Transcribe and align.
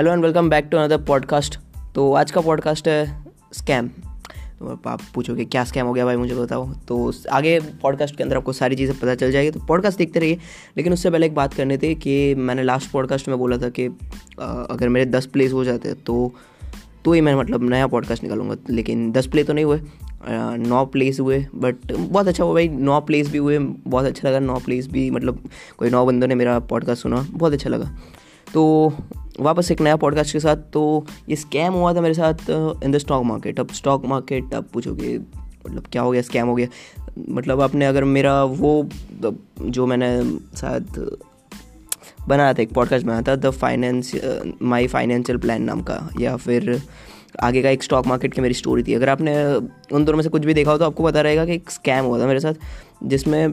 Hello 0.00 0.12
and 0.12 0.24
welcome 0.24 0.48
back 0.50 0.68
to 0.72 0.76
another 0.78 0.98
podcast 0.98 1.58
तो 1.94 2.12
आज 2.14 2.30
का 2.30 2.40
पॉडकास्ट 2.40 2.86
है 2.88 3.24
स्कैम 3.52 3.88
तो 3.88 4.78
आप 4.88 5.00
पूछोगे, 5.14 5.44
क्या 5.44 5.64
स्कैम 5.64 5.86
हो 5.86 5.92
गया 5.92 6.04
भाई? 6.04 6.16
मुझे 6.16 6.34
बताओ. 6.34 6.66
तो 6.88 7.12
आगे 7.32 7.58
पॉडकास्ट 7.82 8.16
के 8.16 8.22
अंदर 8.22 8.36
आपको 8.36 8.52
सारी 8.52 8.76
चीज़ें 8.76 8.96
पता 8.98 9.14
चल 9.14 9.32
जाएगी। 9.32 9.50
तो 9.50 9.60
पॉडकास्ट 9.68 9.98
देखते 9.98 10.20
रहिए। 10.20 10.38
लेकिन 10.76 10.92
उससे 10.92 11.10
पहले 11.10 11.26
एक 11.26 11.34
बात 11.34 11.54
करनी 11.54 11.76
थी 11.78 11.94
कि 11.94 12.34
मैंने 12.34 12.62
लास्ट 12.62 12.90
पॉडकास्ट 12.90 13.28
में 13.28 13.36
बोला 13.38 13.58
था 13.58 13.68
कि 13.68 13.86
अगर 14.40 14.88
मेरे 14.88 15.06
दस 15.06 15.26
प्लेस 15.26 15.52
हो 15.52 15.64
जाते 15.64 15.92
तो 16.06 16.32
तो 17.04 17.12
ही 17.12 17.20
मैं 17.20 17.34
मतलब 17.34 17.68
नया 17.70 17.86
पॉडकास्ट 17.86 18.22
निकालूँगा। 18.22 18.56
लेकिन 18.70 19.10
दस 19.12 19.26
प्ले 19.26 19.44
तो 19.44 19.52
नहीं 19.52 19.64
हुए। 19.64 19.80
नौ 20.58 20.84
प्लेस 20.86 21.20
हुए 21.20 21.44
बट 21.54 21.92
बहुत 21.92 22.28
अच्छा 22.28 22.44
हुआ 22.44 22.54
भाई। 22.54 22.68
नौ 22.68 23.00
प्लेस 23.00 23.30
भी 23.30 23.38
हुए, 23.38 23.58
बहुत 23.58 24.06
अच्छा 24.06 24.28
लगा। 24.28 24.38
नौ 24.38 24.58
प्लेस 24.64 24.88
भी 24.88 25.10
मतलब 25.10 25.48
कोई 25.78 25.90
नौ 25.90 26.04
बंदों 26.06 26.28
ने 26.28 26.34
मेरा 26.34 26.58
पॉडकास्ट 26.72 27.02
सुना। 27.02 27.26
बहुत 27.30 27.52
अच्छा 27.52 27.70
लगा। 27.70 27.96
तो 28.54 28.92
वापस 29.40 29.70
एक 29.70 29.80
नया 29.80 29.96
पॉडकास्ट 29.96 30.32
के 30.32 30.40
साथ 30.40 30.56
तो 30.56 31.06
ये 31.28 31.36
स्कैम 31.36 31.72
हुआ 31.72 31.94
था 31.94 32.00
मेरे 32.00 32.14
साथ 32.14 32.34
इन 32.84 32.92
द 32.92 32.98
स्टॉक 32.98 33.24
मार्केट 33.24 33.60
अब 33.60 33.68
स्टॉक 33.68 34.06
मार्केट 34.06 34.54
अब 34.54 34.64
पूछोगे 34.64 35.18
मतलब 35.18 35.84
क्या 35.92 36.02
हो 36.02 36.10
गया 36.10 36.22
स्कैम 36.22 36.46
हो 36.46 36.54
गया? 36.54 36.66
मतलब 37.28 37.60
आपने 37.60 37.86
अगर 37.86 38.04
मेरा 38.04 38.44
वो 38.44 38.88
जो 39.60 39.86
मैंने 39.86 40.38
शायद 40.56 41.18
बनाया 42.28 42.52
था 42.54 42.62
एक 42.62 42.72
पॉडकास्ट 42.72 43.06
बनाया 43.06 43.22
था 43.22 43.36
the 43.36 43.50
finance 43.50 44.12
my 44.62 44.86
financial 44.86 45.38
plan 45.38 45.62
नाम 45.62 45.82
का, 45.82 46.08
या 46.20 46.36
फिर 46.36 46.82
आगे 47.42 47.62
का 47.62 47.70
एक 47.70 47.82
स्टॉक 47.82 48.06
मार्केट 48.06 48.34
की 48.34 48.40
मेरी 48.40 48.54
स्टोरी 48.54 48.82
थी। 48.82 48.94
अगर 48.94 49.08
आपने 49.08 49.44
उन 49.96 50.04
दोनों 50.04 50.16
में 50.16 50.22
से 50.22 50.28
कुछ 50.28 50.44
भी 50.44 50.54
देखा 50.54 50.70
हो 50.70 50.78
तो 50.78 50.84
आपको 50.84 51.04
पता 51.04 51.20
रहेगा 51.20 51.44
कि 51.44 51.54
एक 51.54 51.70
स्कैम 51.70 52.04
हुआ 52.04 52.20
था 52.20 52.26
मेरे 52.26 52.40
साथ, 52.40 52.54
जिसमें 53.04 53.48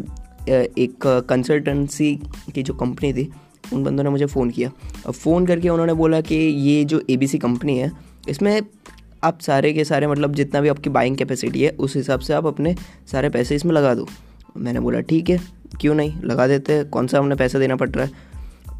एक 0.49 1.25
कंसल्टेंसी 1.29 2.15
की 2.55 2.63
जो 2.63 2.73
कंपनी 2.73 3.13
थी 3.13 3.31
उन 3.73 3.83
बंदों 3.83 4.03
ने 4.03 4.09
मुझे 4.09 4.25
फ़ोन 4.25 4.49
किया। 4.49 4.71
अब 5.05 5.13
फ़ोन 5.13 5.45
करके 5.45 5.69
उन्होंने 5.69 5.93
बोला 5.93 6.21
कि 6.21 6.35
ये 6.35 6.83
जो 6.85 7.01
एबीसी 7.09 7.37
कंपनी 7.37 7.77
है, 7.77 7.91
इसमें 8.29 8.61
आप 9.23 9.39
सारे 9.39 9.73
के 9.73 9.83
सारे 9.83 10.07
मतलब 10.07 10.33
जितना 10.35 10.61
भी 10.61 10.69
आपकी 10.69 10.89
बाइंग 10.89 11.17
कैपेसिटी 11.17 11.61
है, 11.61 11.69
उस 11.69 11.95
हिसाब 11.95 12.19
से 12.19 12.33
आप 12.33 12.45
अपने 12.45 12.75
सारे 13.11 13.29
पैसे 13.29 13.55
इसमें 13.55 13.73
लगा 13.73 13.93
दो। 13.95 14.07
मैंने 14.57 14.79
बोला, 14.79 14.99
ठीक 15.01 15.29
है, 15.29 15.39
क्यों 15.81 15.95
नहीं? 15.95 16.13
लगा 16.23 16.47
देते 16.47 16.73
हैं। 16.73 16.89
कौन 16.89 17.07
सा 17.07 17.19
हमने 17.19 17.35
पैसा 17.35 17.59
देना 17.59 17.75
पड़ 17.75 17.89
रहा 17.89 18.05
है? 18.05 18.11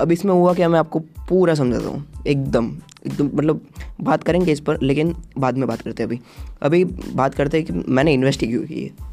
अब 0.02 0.11
इसमें 0.11 0.33
हुआ 0.33 0.53
क्या? 0.53 0.69
मैं 0.69 0.80
आपको 0.80 0.99
पूरा 1.30 1.53
समझाता 1.53 1.88
हूँ, 1.88 2.03
एकदम 2.27 2.71
एकदम 3.08 3.30
मतलब 3.33 3.61
बात 4.02 4.23
करेंगे 4.23 4.52
इस 4.52 4.59
पर, 4.59 4.81
लेकिन 4.81 5.15
बाद 5.38 5.58
में 5.58 5.67
बात 5.67 5.81
करते 5.81 6.03
हैं 6.03 6.09
अभी। 6.09 6.19
अभी 6.61 6.83
बात 7.13 7.35
करते 7.35 7.58
हैं 7.58 7.65
कि 7.65 7.91
मैंने 7.91 8.13
इन्वेस्ट 8.13 8.39
क्यों 8.39 8.63
की 8.63 8.83
है? 8.83 9.08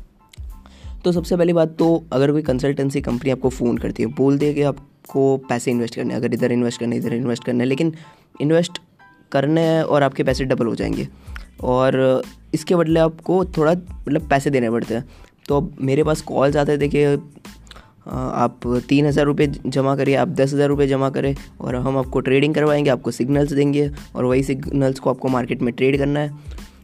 तो 1.04 1.12
सबसे 1.12 1.36
पहली 1.36 1.52
बात 1.52 1.76
तो 1.78 2.04
अगर 2.12 2.32
कोई 2.32 2.42
कंसल्टेंसी 2.42 3.00
कंपनी 3.00 3.30
आपको 3.30 3.48
फ़ोन 3.48 3.78
करती 3.78 4.02
है 4.02 4.08
बोलती 4.08 4.46
है 4.46 4.54
कि 4.54 4.62
आपको 5.04 5.36
पैसे 5.48 5.70
इन्वेस्ट 5.70 5.94
करने, 5.94 6.14
अगर 6.14 6.34
इधर 6.34 6.52
इन्वेस्ट 6.52 6.80
करने, 6.80 6.96
इधर 6.96 7.14
इन्वेस्ट 7.14 7.44
करने 7.44 7.64
लेकिन 7.64 7.92
इन्वेस्ट 8.40 8.78
करने 9.32 9.82
और 9.82 10.02
आपके 10.02 10.22
पैसे 10.24 10.44
डबल 10.44 10.66
हो 10.66 10.74
जाएँगे। 10.74 11.06
और 11.62 12.22
इसके 12.54 12.76
बदले 12.76 13.00
आपको 13.00 13.44
थोड़ा 13.46 13.72
मतलब 13.72 14.28
पैसे 14.28 14.50
देने 14.50 14.70
पड़ते 14.70 14.94
हैं। 14.94 15.04
तो 15.48 15.56
अब 15.56 15.76
मेरे 15.80 16.04
पास 16.04 16.20
कॉल्स 16.22 16.56
आते 16.56 16.78
थे 16.78 16.88
कि 16.88 17.04
आप 18.08 18.60
तीन 18.88 19.06
हज़ार 19.06 19.24
रुपये 19.26 19.46
जमा 19.66 19.96
करिए, 19.96 20.14
आप 20.14 20.28
दस 20.30 20.52
हज़ार 20.54 20.68
रुपये 20.68 20.86
जमा 20.86 21.10
करें 21.10 21.34
और 21.60 21.76
हम 21.76 21.98
आपको 21.98 22.20
ट्रेडिंग 22.20 22.54
करवाएँगे, 22.54 22.90
आपको 22.90 23.10
सिग्नल्स 23.10 23.52
देंगे 23.52 23.90
और 24.14 24.24
वही 24.24 24.42
सिग्नल्स 24.42 24.98
को 24.98 25.10
आपको 25.10 25.28
मार्केट 25.28 25.62
में 25.62 25.72
ट्रेड 25.74 25.98
करना 25.98 26.20
है। 26.20 26.30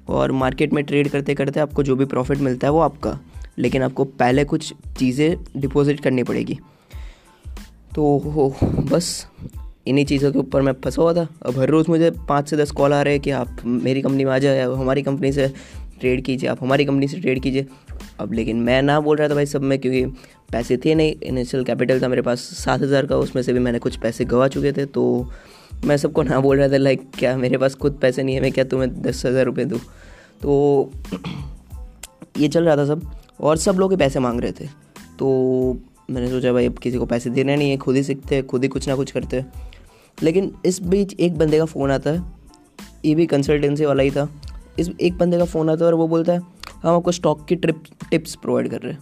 और 0.08 0.32
मार्केट 0.32 0.72
में 0.72 0.82
ट्रेड 0.84 1.08
करते 1.08 1.34
करते 1.34 1.60
आपको 1.60 1.82
जो 1.82 1.96
भी 1.96 2.04
प्रॉफिट 2.04 2.38
मिलता 2.38 2.66
है 2.66 2.72
वो 2.72 2.80
आपका, 2.80 3.18
लेकिन 3.58 3.82
आपको 3.82 4.04
पहले 4.04 4.44
कुछ 4.44 4.72
चीज़ें 4.98 5.36
डिपॉजिट 5.56 6.00
करनी 6.00 6.22
पड़ेगी। 6.22 6.58
तो 7.94 8.54
बस 8.90 9.26
इन्हीं 9.88 10.04
चीज़ों 10.06 10.30
के 10.32 10.38
ऊपर 10.38 10.62
मैं 10.62 10.72
फंसा 10.84 11.02
हुआ 11.02 11.12
था। 11.14 11.26
अब 11.46 11.58
हर 11.58 11.68
रोज़ 11.68 11.88
मुझे 11.90 12.10
पाँच 12.28 12.48
से 12.50 12.56
दस 12.56 12.70
कॉल 12.70 12.92
आ 12.92 13.00
रहे 13.02 13.14
हैं 13.14 13.22
कि 13.22 13.30
आप 13.32 13.56
मेरी 13.66 14.02
कंपनी 14.02 14.24
में 14.24 14.32
आ 14.32 14.38
जाए 14.38 14.60
अब 14.60 14.74
हमारी 14.80 15.02
कंपनी 15.02 15.32
से 15.32 15.48
ट्रेड 16.00 16.22
कीजिए, 16.24 16.48
आप 16.50 16.62
हमारी 16.62 16.84
कंपनी 16.84 17.08
से 17.08 17.20
ट्रेड 17.20 17.42
कीजिए। 17.42 17.66
अब 18.20 18.32
लेकिन 18.32 18.60
मैं 18.60 18.80
ना 18.82 18.98
बोल 19.00 19.16
रहा 19.16 19.28
था 19.28 19.34
भाई 19.34 19.46
सब 19.46 19.62
में, 19.62 19.78
क्योंकि 19.78 20.04
पैसे 20.52 20.76
थे 20.76 20.94
नहीं 20.94 21.14
इनिशियल 21.22 21.64
कैपिटल 21.64 22.00
था 22.02 22.08
मेरे 22.08 22.22
पास 22.22 22.40
सात 22.56 22.80
हज़ार 22.80 23.06
का, 23.06 23.16
उसमें 23.16 23.42
से 23.42 23.52
भी 23.52 23.58
मैंने 23.58 23.78
कुछ 23.78 23.96
पैसे 23.96 24.24
गवा 24.24 24.48
चुके 24.48 24.72
थे 24.72 24.86
तो 24.86 25.30
मैं 25.84 25.96
सबको 25.96 26.22
ना 26.22 26.40
बोल 26.40 26.58
रहा 26.58 26.68
था 26.68 26.76
लाइक 26.76 27.02
क्या 27.18 27.36
मेरे 27.36 27.58
पास 27.58 27.74
खुद 27.74 27.98
पैसे 28.02 28.22
नहीं 28.22 28.34
है, 28.34 28.40
मैं 28.40 28.52
क्या 28.52 28.64
तुम्हें 28.64 29.00
दस 29.02 29.24
हज़ार 29.26 29.44
रुपये 29.44 29.64
दूँ? 29.64 29.78
तो 30.42 30.90
ये 32.38 32.48
चल 32.48 32.64
रहा 32.64 32.76
था 32.76 32.84
सब, 32.86 33.10
और 33.40 33.56
सब 33.56 33.78
लोग 33.78 33.96
पैसे 33.98 34.18
मांग 34.18 34.40
रहे 34.40 34.52
थे। 34.52 34.66
तो 35.18 35.78
मैंने 36.10 36.30
सोचा, 36.30 36.52
भाई, 36.52 36.66
अब 36.66 36.78
किसी 36.78 36.98
को 36.98 37.06
पैसे 37.06 37.30
देने 37.30 37.56
नहीं 37.56 37.70
है, 37.70 37.76
खुद 37.76 37.96
ही 37.96 38.02
सीखते 38.02 38.34
हैं, 38.34 38.46
खुद 38.46 38.62
ही 38.62 38.68
कुछ 38.68 38.88
ना 38.88 38.96
कुछ 38.96 39.10
करते 39.10 39.36
हैं। 39.36 39.52
लेकिन 40.22 40.54
इस 40.64 40.82
बीच 40.82 41.14
एक 41.20 41.38
बंदे 41.38 41.58
का 41.58 41.64
फ़ोन 41.64 41.90
आता 41.90 42.10
है, 42.10 42.22
ये 43.04 43.14
भी 43.14 43.26
कंसल्टेंसी 43.26 43.84
वाला 43.84 44.02
ही 44.02 44.10
था। 44.10 44.28
इस 44.78 44.90
एक 45.00 45.18
बंदे 45.18 45.38
का 45.38 45.44
फ़ोन 45.44 45.70
आता 45.70 45.84
है 45.84 45.86
और 45.86 45.94
वो 45.94 46.08
बोलता 46.08 46.32
है, 46.32 46.40
हम 46.82 46.96
आपको 46.96 47.12
स्टॉक 47.12 47.46
की 47.46 47.56
ट्रिप 47.56 47.82
टिप्स 48.10 48.34
प्रोवाइड 48.34 48.68
कर 48.68 48.80
रहे 48.80 48.92
हैं। 48.92 49.00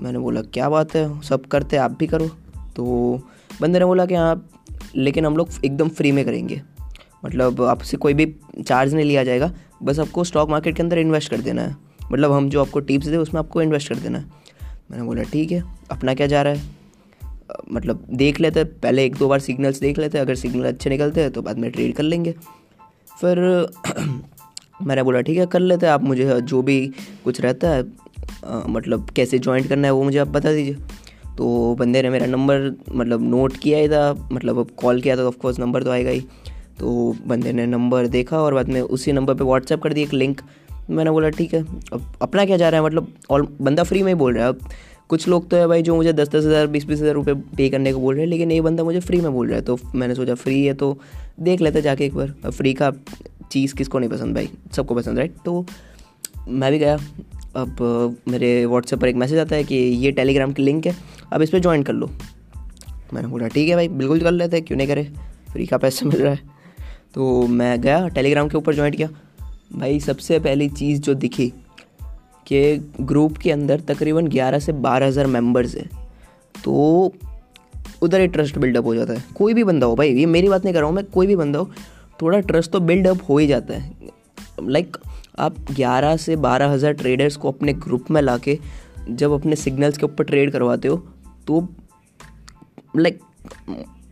मैंने 0.00 0.18
बोला, 0.18 0.42
क्या 0.42 0.68
बात 0.68 0.94
है? 0.94 1.22
सब 1.22 1.46
करते 1.46 1.76
आप 1.76 1.90
भी 1.90 2.06
करो। 2.06 2.28
तो 2.76 3.14
बंदे 3.60 3.78
ने 3.78 3.84
बोला 3.84 4.06
कि 4.06 4.14
हाँ 4.14 4.50
लेकिन 4.96 5.26
हम 5.26 5.36
लोग 5.36 5.48
एकदम 5.64 5.88
फ्री 5.88 6.12
में 6.12 6.24
करेंगे। 6.24 6.62
मतलब 7.24 7.62
आपसे 7.62 7.96
कोई 7.96 8.14
भी 8.14 8.36
चार्ज 8.66 8.94
नहीं 8.94 9.04
लिया 9.04 9.24
जाएगा। 9.24 9.54
बस 9.82 9.98
आपको 9.98 10.24
स्टॉक 10.24 10.48
मार्केट 10.48 10.76
के 10.76 10.82
अंदर 10.82 10.98
इन्वेस्ट 10.98 11.30
कर 11.30 11.36
देना 11.36 11.62
है। 11.62 11.76
मतलब 12.12 12.32
हम 12.32 12.50
जो 12.50 12.60
आपको 12.60 12.80
टिप्स 12.80 13.06
दे, 13.06 13.16
उसमें 13.16 13.38
आपको 13.38 13.62
इन्वेस्ट 13.62 13.88
कर 13.88 13.94
देना 13.94 14.18
है। 14.18 14.24
मैंने 14.90 15.04
बोला 15.04 15.22
ठीक 15.22 15.52
है 15.52 15.62
अपना 15.90 16.14
क्या 16.14 16.26
जा 16.26 16.42
रहा 16.42 16.52
है? 16.52 16.76
मतलब 17.72 18.06
देख 18.12 18.40
लेते 18.40 18.64
पहले 18.64 19.04
एक 19.04 19.16
दो 19.16 19.28
बार 19.28 19.40
सिग्नल्स 19.40 19.80
देख 19.80 19.98
लेते 19.98 20.18
अगर 20.18 20.34
सिग्नल 20.34 20.64
अच्छे 20.64 20.90
निकलते 20.90 21.20
हैं 21.20 21.30
तो 21.30 21.42
बाद 21.42 21.58
में 21.58 21.70
ट्रेड 21.70 21.94
कर 21.94 22.02
लेंगे। 22.02 22.34
फिर 23.20 23.38
मैंने 24.82 25.02
बोला 25.02 25.20
ठीक 25.20 25.38
है 25.38 25.46
कर 25.46 25.60
लेते 25.60 25.86
आप 25.86 26.02
मुझे 26.02 26.40
जो 26.40 26.62
भी 26.62 26.80
कुछ 27.24 27.40
रहता 27.40 27.68
है 27.68 27.82
आ, 28.44 28.60
मतलब 28.68 29.10
कैसे 29.10 29.38
ज्वाइंट 29.38 29.68
करना 29.68 29.88
है 29.88 29.92
वो 29.94 30.02
मुझे 30.02 30.18
आप 30.18 30.28
बता 30.28 30.52
दीजिए। 30.52 30.76
तो 31.36 31.74
बंदे 31.78 32.02
ने 32.02 32.10
मेरा 32.10 32.26
नंबर 32.26 32.70
मतलब 32.92 33.22
नोट 33.22 33.56
किया 33.56 33.78
ही 33.78 33.88
था 33.88 34.28
मतलब 34.32 34.58
अब 34.58 34.70
कॉल 34.76 35.00
किया 35.00 35.16
था 35.16 35.20
तो 35.20 35.28
ऑफकोर्स 35.28 35.58
नंबर 35.58 35.82
तो 35.82 35.90
आएगा 35.90 36.10
ही। 36.10 36.20
तो 36.78 37.16
बंदे 37.26 37.52
ने 37.52 37.66
नंबर 37.66 38.06
देखा 38.06 38.40
और 38.40 38.54
बाद 38.54 38.68
में 38.68 38.80
उसी 38.80 39.12
नंबर 39.12 39.34
पे 39.34 39.44
व्हाट्सएप 39.44 39.82
कर 39.82 39.92
दिया 39.92 40.06
एक 40.06 40.12
लिंक 40.14 40.40
मैंने 40.90 41.10
बोला, 41.10 41.28
ठीक 41.30 41.54
है, 41.54 41.62
अब 41.92 42.12
अपना 42.22 42.44
क्या 42.44 42.56
जा 42.56 42.68
रहा 42.68 42.80
है? 42.80 42.86
मतलब 42.86 43.12
और 43.30 43.46
बंदा 43.60 43.82
फ्री 43.84 44.02
में 44.02 44.12
ही 44.12 44.18
बोल 44.18 44.34
रहा 44.34 44.44
है। 44.44 44.52
अब 44.52 44.68
कुछ 45.10 45.26
लोग 45.28 45.48
तो 45.50 45.56
है 45.56 45.66
भाई 45.66 45.82
जो 45.82 45.94
मुझे 45.96 46.12
दस 46.12 46.28
दस 46.28 46.44
हज़ार 46.44 46.66
बीस 46.66 46.84
बीस 46.84 47.00
हज़ार 47.00 47.14
रुपये 47.14 47.34
पे 47.34 47.68
करने 47.68 47.92
को 47.92 48.00
बोल 48.00 48.14
रहे 48.14 48.24
हैं, 48.24 48.30
लेकिन 48.30 48.50
ये 48.52 48.60
बंदा 48.60 48.84
मुझे 48.84 49.00
फ्री 49.00 49.20
में 49.20 49.32
बोल 49.32 49.46
रहा 49.48 49.56
है। 49.56 49.62
तो 49.62 49.78
मैंने 49.94 50.14
सोचा 50.14 50.34
फ्री 50.34 50.64
है 50.64 50.74
तो 50.74 50.96
देख 51.40 51.60
लेते 51.60 51.82
जाके 51.82 52.04
एक 52.04 52.14
बार। 52.14 52.34
अब 52.44 52.50
फ्री 52.50 52.72
का 52.74 52.90
चीज़ 53.52 53.74
किसको 53.74 53.98
नहीं 53.98 54.10
पसंद 54.10 54.34
भाई? 54.34 54.48
सबको 54.72 54.94
पसंद 54.94 55.18
राइट 55.18 55.36
तो 55.44 55.64
मैं 56.48 56.70
भी 56.72 56.78
गया। 56.78 56.98
अब 57.56 58.16
मेरे 58.28 58.64
व्हाट्सएप 58.66 59.00
पर 59.00 59.08
एक 59.08 59.16
मैसेज 59.16 59.38
आता 59.38 59.56
है 59.56 59.64
कि 59.64 59.74
ये 59.74 60.10
टेलीग्राम 60.12 60.52
की 60.52 60.62
लिंक 60.62 60.86
है, 60.86 60.94
अब 61.32 61.42
इस 61.42 61.50
पर 61.50 61.58
ज्वाइन 61.58 61.82
कर 61.82 61.92
लो। 61.92 62.10
मैंने 63.14 63.28
बोला, 63.28 63.48
ठीक 63.48 63.68
है 63.68 63.74
भाई, 63.74 63.88
बिल्कुल 63.90 64.20
कर 64.20 64.32
लेते 64.32 64.56
हैं, 64.56 64.64
क्यों 64.66 64.76
नहीं 64.78 64.88
करे? 64.88 65.02
फ्री 65.52 65.66
का 65.66 65.78
पैसा 65.78 66.06
मिल 66.06 66.20
रहा 66.20 66.32
है। 66.32 66.56
तो 67.14 67.46
मैं 67.48 67.80
गया 67.80 68.06
टेलीग्राम 68.08 68.48
के 68.48 68.56
ऊपर 68.56 68.74
ज्वाइन 68.74 68.94
किया। 68.94 69.08
भाई, 69.70 70.00
सबसे 70.00 70.38
पहली 70.38 70.68
चीज़ 70.70 71.00
जो 71.00 71.14
दिखी 71.14 71.48
कि 72.46 72.92
ग्रुप 73.00 73.36
के 73.36 73.50
अंदर 73.52 73.80
तकरीबन 73.88 74.28
11 74.28 74.58
से 74.58 74.72
बारह 74.74 75.06
हज़ार 75.06 75.26
मेंबर्स 75.26 75.74
हैं 75.76 75.88
तो 76.64 77.12
उधर 78.02 78.20
ही 78.20 78.26
ट्रस्ट 78.26 78.58
बिल्डअप 78.58 78.84
हो 78.84 78.94
जाता 78.94 79.12
है। 79.12 79.24
कोई 79.36 79.54
भी 79.54 79.64
बंदा 79.64 79.86
हो 79.86 79.94
भाई, 79.96 80.10
ये 80.10 80.26
मेरी 80.26 80.48
बात 80.48 80.64
नहीं 80.64 80.74
कर 80.74 80.80
रहा 80.80 80.88
हूँ 80.88 80.96
मैं, 80.96 81.04
कोई 81.04 81.26
भी 81.26 81.36
बंदा 81.36 81.58
हो, 81.58 81.70
थोड़ा 82.22 82.40
ट्रस्ट 82.40 82.70
तो 82.70 82.80
बिल्डअप 82.80 83.22
हो 83.28 83.38
ही 83.38 83.46
जाता 83.46 83.74
है। 83.74 83.92
लाइक 84.60 84.96
आप 85.38 85.56
11 85.70 86.16
से 86.16 86.36
बारह 86.38 86.70
हज़ार 86.70 86.92
ट्रेडर्स 86.92 87.36
को 87.36 87.50
अपने 87.50 87.72
ग्रुप 87.74 88.10
में 88.10 88.20
ला 88.22 88.36
के 88.38 88.58
जब 89.10 89.32
अपने 89.32 89.56
सिग्नल्स 89.56 89.98
के 89.98 90.06
ऊपर 90.06 90.24
ट्रेड 90.24 90.50
करवाते 90.52 90.88
हो 90.88 90.96
तो 91.46 91.66
लाइक 92.96 93.20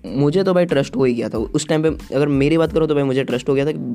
मुझे 0.07 0.43
तो 0.45 0.55
भाई 0.55 0.67
ट्रस्ट 0.67 0.97
हो 0.97 1.05
ही 1.05 1.15
गया 1.15 1.29
था। 1.29 1.39
उस 1.39 1.67
टाइम 1.69 1.83
पे 1.83 2.15
अगर 2.15 2.29
मेरी 2.29 2.59
बात 2.59 2.73
करो 2.73 2.87
तो 2.87 2.95
भाई 2.95 3.05
मुझे 3.05 3.25
ट्रस्ट 3.25 3.49
हो 3.49 3.55
गया 3.55 3.67
था 3.67 3.73
कि 3.73 3.95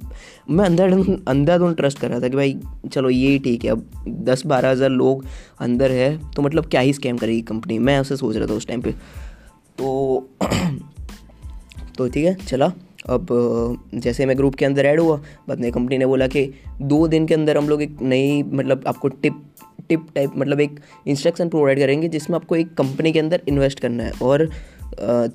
मैं 0.49 0.65
अंदर 0.65 0.91
अंधाधुन 1.27 1.73
ट्रस्ट 1.73 1.99
कर 1.99 2.09
रहा 2.09 2.19
था 2.19 2.27
कि 2.27 2.35
भाई 2.35 2.57
चलो 2.91 3.09
ये 3.09 3.37
ठीक 3.39 3.65
है, 3.65 3.71
अब 3.71 4.05
दस 4.25 4.45
बारह 4.45 4.69
हज़ार 4.69 4.89
लोग 4.89 5.25
अंदर 5.59 5.91
है 5.91 6.17
तो 6.31 6.41
मतलब 6.41 6.65
क्या 6.65 6.81
ही 6.81 6.93
स्कैम 6.93 7.17
करेगी 7.17 7.41
कंपनी 7.43 7.79
मैं 7.79 7.99
उसे 7.99 8.15
सोच 8.17 8.35
रहा 8.35 8.47
था 8.47 8.53
उस 8.53 8.67
टाइम 8.67 8.81
पे। 8.81 8.91
तो 8.91 10.29
तो 11.97 12.07
ठीक 12.07 12.25
है, 12.25 12.33
चला। 12.35 12.71
अब, 13.09 13.27
जैसे 13.95 14.25
मैं 14.25 14.37
ग्रुप 14.37 14.55
के 14.55 14.65
अंदर 14.65 14.85
ऐड 14.85 14.99
हुआ, 14.99 15.15
बाद 15.47 15.59
में 15.59 15.71
कंपनी 15.71 15.97
ने 15.97 16.05
बोला 16.05 16.27
कि 16.27 16.43
दो 16.81 17.07
दिन 17.07 17.25
के 17.27 17.33
अंदर 17.33 17.57
हम 17.57 17.69
लोग 17.69 17.81
एक 17.81 17.97
नई 18.01 18.43
मतलब 18.43 18.83
आपको 18.87 19.07
टिप 19.07 19.41
टिप 19.89 20.05
टाइप 20.15 20.33
मतलब 20.37 20.59
एक 20.61 20.79
इंस्ट्रक्शन 21.07 21.49
प्रोवाइड 21.49 21.79
करेंगे 21.79 22.07
जिसमें 22.09 22.35
आपको 22.35 22.55
एक 22.55 22.73
कंपनी 22.73 23.11
के 23.11 23.19
अंदर 23.19 23.41
इन्वेस्ट 23.47 23.79
करना 23.79 24.03
है। 24.03 24.11
और 24.21 24.49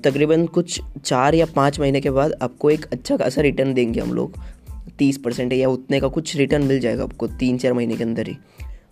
तकरीबन 0.03 0.45
कुछ 0.45 0.81
चार 1.05 1.35
या 1.35 1.45
पाँच 1.45 1.79
महीने 1.79 2.01
के 2.01 2.09
बाद 2.09 2.33
आपको 2.41 2.69
एक 2.69 2.85
अच्छा 2.85 3.17
खासा 3.17 3.41
रिटर्न 3.41 3.73
देंगे 3.73 3.99
हम 3.99 4.13
लोग। 4.13 4.39
तीस 4.99 5.17
परसेंट 5.17 5.53
या 5.53 5.69
उतने 5.69 5.99
का 5.99 6.07
कुछ 6.07 6.35
रिटर्न 6.35 6.63
मिल 6.63 6.79
जाएगा 6.79 7.03
आपको 7.03 7.27
तीन 7.27 7.57
चार 7.57 7.73
महीने 7.73 7.95
के 7.95 8.03
अंदर 8.03 8.27
ही। 8.27 8.33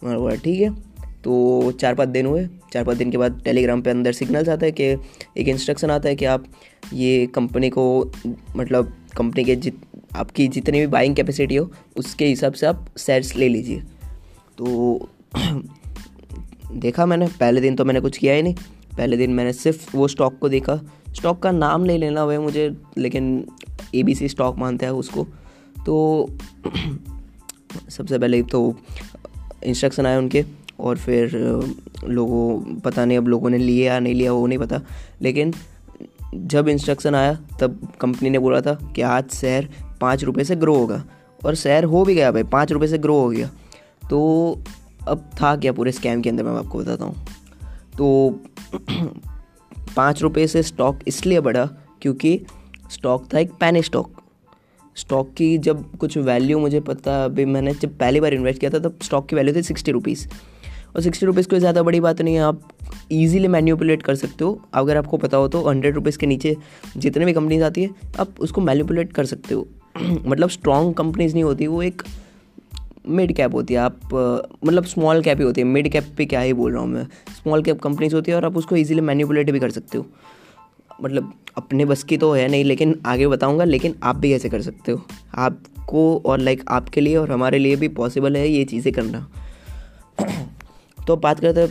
बोला 0.04 0.36
ठीक 0.36 0.62
है। 0.62 0.96
तो 1.24 1.72
चार 1.72 1.96
पाँच 1.96 2.10
दिन 2.10 2.26
हुए। 2.26 2.48
चार 2.74 2.84
पाँच 2.84 2.98
दिन 2.98 3.12
के 3.12 3.18
बाद 3.18 3.42
टेलीग्राम 3.46 3.82
पे 3.82 3.90
अंदर 3.90 4.12
सिग्नल्स 4.12 4.50
आता 4.50 4.66
है 4.66 4.72
कि 4.72 4.84
एक 5.38 5.48
इंस्ट्रक्शन 5.48 5.92
आता 5.92 6.10
है 6.10 6.16
कि 6.16 6.26
आप 6.26 6.46
ये 6.94 7.28
कंपनी 7.28 7.70
को 7.70 8.12
मतलब 8.56 8.94
कंपनी 9.18 9.44
के 9.44 9.56
जित, 9.56 9.78
आपकी 10.16 10.48
जितनी 10.48 10.80
भी 10.80 10.88
बाइंग 10.88 11.16
कैपेसिटी 11.16 11.56
हो, 11.56 11.72
उसके 11.98 12.26
हिसाब 12.26 12.54
से 12.54 12.66
आप 12.66 12.88
शेयर्स 12.98 13.36
ले 13.36 13.50
लीजिए। 13.50 13.80
तो 14.58 15.10
देखा 16.72 17.06
मैंने, 17.06 17.28
पहले 17.28 17.62
दिन 17.62 17.76
तो 17.76 17.86
मैंने 17.86 18.00
कुछ 18.00 18.18
किया 18.18 18.34
ही 18.34 18.42
नहीं। 18.42 18.56
पहले 18.98 19.18
दिन 19.18 19.32
मैंने 19.32 19.54
सिर्फ़ 19.54 19.98
वो 19.98 20.08
स्टॉक 20.08 20.38
को 20.40 20.50
देखा। 20.50 20.80
स्टॉक 21.16 21.44
का 21.44 21.52
नाम 21.52 21.86
ले 21.86 21.98
लेना 21.98 22.26
भाई 22.26 22.38
मुझे, 22.38 22.78
लेकिन 22.98 23.46
ए 23.96 24.04
बी 24.04 24.16
सी 24.16 24.28
स्टॉक 24.28 24.58
मानते 24.58 24.86
हैं 24.86 24.94
उसको। 24.94 25.28
तो 25.86 26.30
सबसे 27.90 28.20
पहले 28.20 28.44
तो 28.44 28.76
इंस्ट्रक्शन 29.64 30.06
आए 30.06 30.18
उनके, 30.18 30.46
और 30.80 30.98
फिर 30.98 31.32
लोगों, 32.08 32.76
पता 32.80 33.06
नहीं 33.06 33.18
अब 33.18 33.28
लोगों 33.28 33.50
ने 33.50 33.58
लिया 33.58 33.94
या 33.94 34.00
नहीं 34.00 34.16
लिया, 34.16 34.34
वो 34.34 34.48
नहीं 34.48 34.60
पता। 34.60 34.82
लेकिन 35.22 35.54
जब 36.36 36.68
इंस्ट्रक्शन 36.68 37.16
आया, 37.16 37.40
तब 37.60 37.88
कंपनी 38.02 38.30
ने 38.30 38.40
बोला 38.40 38.62
था 38.62 38.74
कि 38.96 39.02
आज 39.02 39.30
शेयर 39.30 39.70
पाँच 40.02 40.24
रुपये 40.24 40.46
से 40.46 40.56
ग्रो 40.56 40.76
होगा। 40.76 41.04
और 41.46 41.56
शेयर 41.56 41.84
हो 41.84 42.06
भी 42.06 42.16
गया 42.16 42.32
भाई, 42.32 42.44
पाँच 42.44 42.72
रुपये 42.72 42.88
से 42.88 42.98
ग्रो 42.98 43.20
हो 43.20 43.30
गया। 43.30 43.50
तो 44.10 44.60
अब 45.08 45.30
था 45.42 45.56
क्या 45.56 45.72
पूरे 45.72 45.92
स्कैम 45.92 46.22
के 46.22 46.30
अंदर, 46.30 46.44
मैं 46.44 46.52
आपको 46.52 46.78
बताता 46.78 47.06
हूँ। 47.06 47.28
तो 47.98 48.40
पाँच 49.96 50.22
रुपये 50.22 50.48
से 50.48 50.64
स्टॉक 50.64 51.00
इसलिए 51.08 51.40
बढ़ा 51.40 51.66
क्योंकि 52.02 52.40
स्टॉक 52.92 53.34
था 53.34 53.40
एक 53.40 53.52
पैन 53.52 53.82
स्टॉक 53.82 54.12
स्टॉक 54.98 55.34
की 55.34 55.58
जब 55.58 55.98
कुछ 55.98 56.18
वैल्यू 56.18 56.60
मुझे 56.60 56.80
पता, 56.80 57.24
अभी 57.26 57.46
मैंने 57.46 57.74
जब 57.74 57.98
पहली 57.98 58.20
बार 58.20 58.34
इन्वेस्ट 58.34 58.60
किया 58.60 58.72
था, 58.72 58.80
तब 58.80 59.00
स्टॉक 59.04 59.28
की 59.30 59.36
वैल्यू 59.36 59.56
थी 59.56 59.62
सिक्सटी 59.62 59.92
रुपीज़ 59.92 60.28
और 60.96 61.02
सिक्सटी 61.02 61.26
रुपीज़ 61.26 61.48
कोई 61.48 61.60
ज़्यादा 61.60 61.84
बड़ी 61.84 62.00
बात 62.00 62.22
नहीं 62.22 62.36
है, 62.36 62.42
आप 62.42 62.62
ईजिली 63.12 63.48
मैन्यूपुलेट 63.48 64.04
कर 64.04 64.16
सकते 64.16 64.44
हो। 64.46 64.62
अगर 64.74 64.98
आपको 64.98 65.18
पता 65.18 65.38
हो 65.38 65.48
तो 65.48 65.62
हंड्रेड 65.70 65.96
रुपीज़ 65.96 66.18
के 66.18 66.26
नीचे 66.26 66.56
जितने 66.98 67.26
भी 67.26 67.34
कंपनीज़ 67.34 67.64
आती 67.64 67.84
है, 67.84 67.90
आप 68.20 68.40
उसको 68.40 68.62
मैन्यूपुलेट 68.62 69.14
कर 69.14 69.26
सकते 69.26 69.56
हो। 69.56 69.68
मतलब 70.26 70.50
स्ट्रॉन्ग 70.50 70.94
कंपनीज़ 70.94 71.34
नहीं 71.34 71.44
होती, 71.44 71.68
वो 71.68 71.82
एक 71.84 72.02
मिड 73.08 73.34
कैप 73.36 73.54
होती 73.54 73.74
है, 73.74 73.80
आप 73.80 74.00
मतलब 74.66 74.86
स्मॉल 74.86 75.22
कैप 75.22 75.38
ही 75.38 75.44
होती 75.44 75.62
है। 75.62 75.68
मिड 75.68 75.92
कैप 75.92 76.14
पे 76.18 76.26
क्या 76.26 76.40
ही 76.40 76.54
बोल 76.54 76.72
रहा 76.72 76.82
हूँ 76.82 76.90
मैं। 76.90 77.04
स्मॉल 77.34 77.64
कैप 77.64 77.80
कंपनीज़ 77.82 78.16
होती 78.16 78.32
है 78.32 78.38
और 78.38 78.46
आप 78.46 78.58
उसको 78.58 78.76
ईजिली 78.76 79.02
मैन्यूपुलेट 79.02 79.52
भी 79.52 79.60
कर 79.60 79.70
सकते 79.70 79.98
हो। 79.98 80.06
मतलब 81.04 81.34
अपने 81.58 81.86
बस 81.86 82.04
की 82.04 82.18
तो 82.18 82.32
है 82.32 82.48
नहीं, 82.48 82.64
लेकिन 82.64 83.00
आगे 83.06 83.28
बताऊँगा, 83.28 83.64
लेकिन 83.64 83.96
आप 84.04 84.16
भी 84.16 84.34
ऐसे 84.34 84.50
कर 84.50 84.62
सकते 84.62 84.92
हो। 84.92 85.02
आपको 85.36 86.22
और 86.26 86.40
लाइक 86.40 86.64
आपके 86.70 87.02
लिए 87.02 87.16
और 87.18 87.32
हमारे 87.32 87.60
लिए 87.60 87.76
भी 87.76 87.88
पॉसिबल 87.88 88.38
है 88.38 88.48
ये 88.48 88.64
चीज़ें 88.66 88.94
करना। 88.94 89.28
तो 90.98 91.16
बात 91.18 91.40
करते 91.40 91.68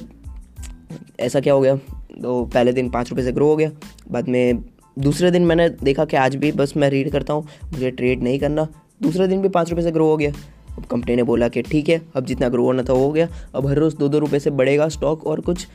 ऐसा 1.21 1.41
क्या 1.41 1.55
हो 1.55 1.61
गया? 1.61 1.77
तो 1.77 2.45
पहले 2.45 2.73
दिन 2.73 2.89
पाँच 2.91 3.11
रुपये 3.11 3.25
से 3.25 3.33
ग्रो 3.33 3.47
हो 3.47 3.57
गया। 3.57 3.71
बाद 4.11 4.29
में 4.29 4.63
दूसरे 4.97 5.31
दिन 5.31 5.45
मैंने 5.47 5.69
देखा 5.83 6.05
कि 6.05 6.17
आज 6.17 6.37
भी 6.37 6.51
बस 6.53 6.77
मैं 6.77 6.91
रीड 6.91 7.11
करता 7.11 7.33
हूँ, 7.33 7.47
मुझे 7.73 7.91
ट्रेड 7.91 8.23
नहीं 8.23 8.39
करना। 8.39 8.67
दूसरे 9.03 9.27
दिन 9.29 9.43
भी 9.43 9.49
पाँच 9.49 9.71
रुपये 9.71 9.85
से 9.85 9.91
ग्रो 9.91 10.07
हो 10.07 10.17
गया। 10.17 10.33
अब 10.77 10.85
कंपनी 10.85 11.17
ने 11.17 11.23
बोला 11.23 11.49
कि 11.49 11.63
ठीक 11.63 11.89
है, 11.89 12.01
अब 12.15 12.27
जितना 12.27 12.49
ग्रो 12.49 12.65
होना 12.65 12.83
था 12.83 12.93
हो 12.93 13.11
गया। 13.13 13.29
अब 13.55 13.67
हर 13.67 13.79
रोज़ 13.79 13.97
दो 13.97 14.09
दो 14.09 14.19
रुपये 14.19 14.41
से 14.41 14.51
बढ़ेगा 14.53 14.89
स्टॉक 14.91 15.27
और 15.27 15.41
कुछ 15.41 15.67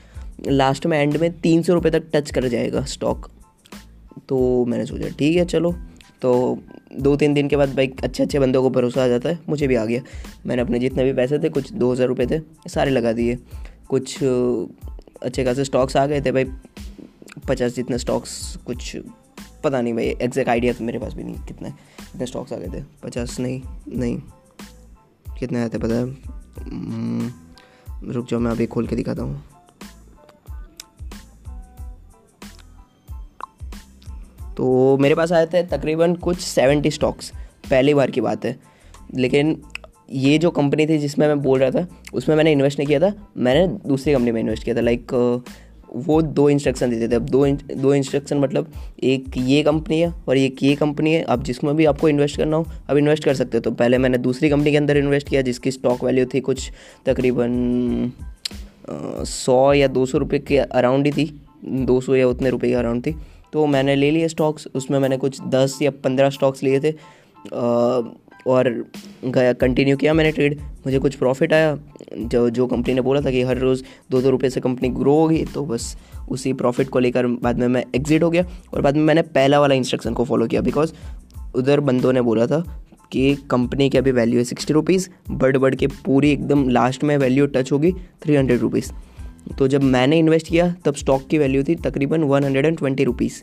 लास्ट 0.48 0.86
में 0.86 0.98
एंड 0.98 1.18
में 1.18 1.32
तीन 1.42 1.62
सौ 1.64 1.74
रुपये 1.74 1.92
तक 1.92 2.10
टच 2.14 2.32
कर 2.32 2.48
जाएगा 2.48 2.84
स्टॉक 2.88 3.30
तो 4.30 4.66
मैंने 4.66 4.86
सोचा, 4.86 5.08
ठीक 5.10 5.38
है, 5.38 5.46
चलो। 5.46 5.72
तो 6.22 6.58
दो 6.96 7.16
तीन 7.16 7.34
दिन 7.34 7.48
के 7.48 7.58
बाद 7.58 7.74
भाई 7.76 7.92
अच्छे 8.04 8.24
अच्छे 8.24 8.40
बंदों 8.40 8.62
को 8.64 8.70
भरोसा 8.70 9.04
आ 9.04 9.08
जाता 9.08 9.30
है, 9.30 9.40
मुझे 9.50 9.68
भी 9.68 9.76
आ 9.76 9.86
गया। 9.86 10.02
मैंने 10.46 10.62
अपने 10.62 10.80
जितने 10.80 11.04
भी 11.04 11.14
पैसे 11.14 11.40
थे, 11.40 11.50
कुछ 11.50 11.72
दो 11.74 11.92
हज़ार 11.92 12.08
रुपये 12.08 12.28
थे, 12.28 12.40
सारे 12.70 12.92
लगा 12.92 13.12
दिए। 13.14 13.38
कुछ 13.90 14.18
अच्छे 14.24 15.44
खासे 15.44 15.64
स्टॉक्स 15.66 15.98
आ 15.98 16.06
गए 16.06 16.22
थे 16.22 16.32
भाई, 16.32 16.46
पचास 17.48 17.76
जितने 17.76 17.98
स्टॉक्स 17.98 18.56
कुछ 18.66 18.96
पता 19.64 19.82
नहीं 19.82 19.94
भाई 19.94 20.06
एग्जैक्ट 20.22 20.50
आइडिया 20.50 20.74
तो 20.74 20.84
मेरे 20.86 21.00
पास 21.00 21.14
भी 21.14 21.24
नहीं, 21.24 21.36
कितने 21.38 21.70
कितने 21.70 22.26
स्टॉक्स 22.26 22.54
आ 22.54 22.58
गए 22.58 22.68
थे, 22.70 22.84
पचास 23.04 23.40
नहीं 23.40 23.62
नहीं। 23.90 24.20
कितने 25.40 25.62
आए 25.62 25.70
थे 25.70 25.78
पता 25.78 25.96
है? 25.96 26.04
हम्म, 26.64 27.32
रुक 28.12 28.28
जाओ 28.30 28.40
मैं 28.40 28.52
अभी 28.52 28.66
खोल 28.66 28.88
के 28.88 28.96
दिखाता 28.96 29.24
हूँ। 29.24 29.44
तो 34.58 34.98
मेरे 34.98 35.16
पास 35.16 35.32
आए 35.32 35.46
थे 35.46 35.64
तकरीबन 35.64 36.16
कुछ 36.16 36.40
सेवेंटी 36.40 36.92
स्टॉक्स। 36.92 37.32
पहली 37.70 37.94
बार 37.94 38.12
की 38.12 38.22
बात 38.22 38.46
है। 38.46 38.60
लेकिन 39.16 39.62
ये 40.12 40.38
जो 40.38 40.52
कंपनी 40.52 40.88
थी 40.88 40.98
जिसमें 40.98 41.28
मैं 41.28 41.42
बोल 41.42 41.60
रहा 41.60 41.82
था 41.82 41.88
उसमें 42.14 42.36
मैंने 42.36 42.52
इन्वेस्ट 42.52 42.80
नहीं 42.80 42.88
किया 42.88 43.00
था 43.00 43.28
मैंने 43.38 43.68
दूसरी 43.68 44.14
कंपनी 44.14 44.32
में 44.32 44.42
इन्वेस्ट 44.42 44.64
किया 44.64 44.76
था। 44.76 44.80
लाइक 44.80 45.12
वो 45.96 46.22
दो 46.22 46.50
इंस्ट्रक्शन 46.50 46.90
देते 46.90 47.08
थे। 47.08 47.16
अब 47.16 47.26
दो 47.26 47.46
दो 47.76 47.94
इंस्ट्रक्शन 47.94 48.38
मतलब 48.38 48.72
एक 49.04 49.38
ये 49.38 49.62
कंपनी 49.64 50.00
है 50.02 50.14
और 50.28 50.38
एक 50.38 50.64
ये 50.64 50.76
कंपनी 50.76 51.14
है। 51.14 51.22
अब 51.24 51.44
जिसमें 51.44 51.76
भी 51.76 51.86
आपको 51.86 52.10
इन्वेस्ट 52.10 52.38
करना 52.38 52.58
हो 52.58 52.66
अब 52.90 52.98
इन्वेस्ट 52.98 53.24
कर 53.24 53.34
सकते 53.34 53.58
हो। 53.58 53.62
तो 53.62 53.72
पहले 53.74 53.98
मैंने 53.98 54.18
दूसरी 54.18 54.50
कंपनी 54.50 54.72
के 54.72 54.78
अंदर 54.78 54.98
इन्वेस्ट 54.98 55.30
किया, 55.30 55.42
जिसकी 55.42 55.72
स्टॉक 55.72 56.04
वैल्यू 56.04 56.26
थी 56.34 56.40
कुछ 56.40 56.70
तकरीबन 57.06 58.12
सौ 59.26 59.74
या 59.74 59.88
दो 59.88 60.06
सौ 60.06 60.18
रुपये 60.18 60.40
के 60.40 60.58
अराउंड 60.58 61.06
ही 61.06 61.12
थी। 61.12 61.42
दो 61.66 62.00
सौ 62.02 62.16
या 62.16 62.28
उतने 62.28 62.50
रुपये 62.50 62.70
के 62.70 62.76
अराउंड 62.76 63.06
थी। 63.06 63.16
तो 63.54 63.66
मैंने 63.66 63.96
ले 63.96 64.12
लिए 64.12 64.28
स्टॉक्स 64.28 64.68
उसमें 64.76 65.00
मैंने 65.00 65.18
कुछ 65.18 65.42
दस 65.48 65.78
या 65.82 65.92
पंद्रह 66.04 66.30
स्टॉक्स 66.30 66.64
लिए 66.64 66.80
थे। 66.80 66.92
और 68.48 68.86
गया 69.26 69.54
कंटिन्यू 69.54 69.98
किया 69.98 70.14
मैंने 70.14 70.32
ट्रेड 70.32 70.60
मुझे 70.60 71.00
कुछ 71.00 71.16
प्रॉफिट 71.16 71.54
आया। 71.54 71.78
जो 72.18 72.50
जो 72.50 72.68
कंपनी 72.68 72.94
ने 72.94 73.02
बोला 73.02 73.22
था 73.22 73.32
कि 73.32 73.42
हर 73.42 73.58
रोज़ 73.58 73.84
दो 74.12 74.22
दो 74.22 74.30
रुपये 74.30 74.50
से 74.50 74.60
कंपनी 74.60 74.90
ग्रो 74.90 75.14
होगी 75.14 75.46
तो 75.46 75.66
बस 75.66 75.98
उसी 76.30 76.54
प्रॉफिट 76.54 76.90
को 76.90 77.00
लेकर 77.00 77.28
बाद 77.28 77.60
में 77.60 77.68
मैं 77.68 77.84
एग्ज़िट 77.96 78.24
हो 78.24 78.30
गया 78.30 78.46
और 78.74 78.82
बाद 78.82 78.96
में 78.96 79.04
मैंने 79.04 79.22
पहला 79.22 79.60
वाला 79.60 79.76
इंस्ट्रक्शन 79.76 80.14
को 80.14 80.26
फॉलो 80.26 80.48
किया 80.48 80.62
बिकॉज़ 80.62 80.94
उधर 81.56 81.80
बंदों 81.80 82.14
ने 82.14 82.22
बोला 82.22 82.48
था 82.48 82.86
कि 83.12 83.36
कंपनी 83.52 83.90
की 83.90 83.98
अभी 83.98 84.12
वैल्यू 84.12 84.38
है 84.38 84.44
सिक्सटी 84.44 84.74
रुपीज़ 84.74 85.10
बढ़ 85.32 85.58
बढ़ 85.58 85.76
के 85.76 85.88
पूरी 85.88 86.32
एकदम 86.32 86.70
लास्ट 86.70 87.04
में 87.04 87.18
वैल्यू 87.18 87.46
टच 87.46 87.72
होगी 87.72 87.92
थ्री 87.92 88.36
हंड्रेड 88.36 88.60
रुपीज़ 88.60 88.92
तो 89.58 89.68
जब 89.68 89.84
मैंने 89.84 90.20
इन्वेस्ट 90.20 90.48
किया, 90.48 90.76
तब 90.86 90.96
स्टॉक 90.96 91.28
की 91.28 91.38
वैल्यू 91.38 91.64
थी 91.64 91.76
तकरीबन 91.76 92.24
one 92.24 92.44
hundred 92.44 92.66
and 92.66 92.78
twenty 92.78 93.04
rupees 93.04 93.42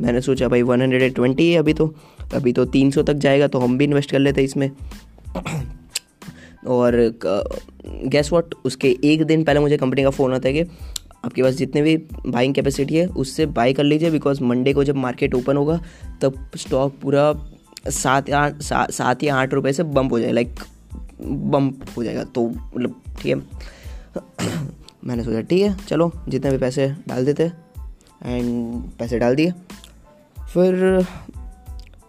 मैंने 0.00 0.20
सोचा 0.20 0.48
भाई 0.48 0.62
वन 0.62 0.82
हंड्रेड 0.82 1.02
एंड 1.02 1.14
ट्वेंटी 1.14 1.50
है 1.52 1.58
अभी 1.58 1.74
तो। 1.74 1.94
अभी 2.34 2.52
तो 2.52 2.64
तीन 2.64 2.90
सौ 2.90 3.02
तक 3.02 3.14
जाएगा 3.14 3.46
तो 3.46 3.58
हम 3.58 3.78
भी 3.78 3.84
इन्वेस्ट 3.84 4.10
कर 4.10 4.18
लेते 4.18 4.42
इसमें। 4.42 4.70
और 6.66 6.96
गैस 8.04 8.32
वॉट 8.32 8.54
उसके 8.64 8.96
एक 9.04 9.24
दिन 9.24 9.44
पहले 9.44 9.60
मुझे 9.60 9.76
कंपनी 9.76 10.02
का 10.02 10.10
फ़ोन 10.10 10.34
आता 10.34 10.48
है 10.48 10.54
कि 10.54 10.70
आपके 11.24 11.42
पास 11.42 11.54
जितने 11.54 11.82
भी 11.82 11.96
बाइंग 12.26 12.54
कैपेसिटी 12.54 12.96
है 12.96 13.06
उससे 13.06 13.46
बाई 13.46 13.72
कर 13.72 13.84
लीजिए 13.84 14.10
बिकॉज़ 14.10 14.42
मंडे 14.42 14.72
को 14.72 14.84
जब 14.84 14.96
मार्केट 14.96 15.34
ओपन 15.34 15.56
होगा 15.56 15.80
तब 16.22 16.50
स्टॉक 16.56 16.94
पूरा 17.02 17.32
सात 17.88 18.26
सा, 18.30 18.86
सात 18.90 19.22
या 19.24 19.36
आठ 19.36 19.54
रुपये 19.54 19.72
से 19.72 19.82
बम्प 19.82 20.12
हो 20.12 20.18
जाएगा 20.18 20.34
लाइक 20.34 20.60
बम्प 21.20 21.86
हो 21.96 22.04
जाएगा। 22.04 22.24
तो 22.24 22.48
मतलब 22.48 23.02
ठीक 23.20 23.36
है। 23.36 24.66
मैंने 25.04 25.24
सोचा 25.24 25.40
ठीक 25.40 25.62
है 25.62 25.76
चलो 25.88 26.12
जितने 26.28 26.50
भी 26.50 26.58
पैसे 26.58 26.88
डाल 27.08 27.24
देते 27.24 27.44
एंड 28.24 28.82
पैसे 28.98 29.18
डाल 29.18 29.34
दिए 29.34 29.52
फिर, 30.56 31.02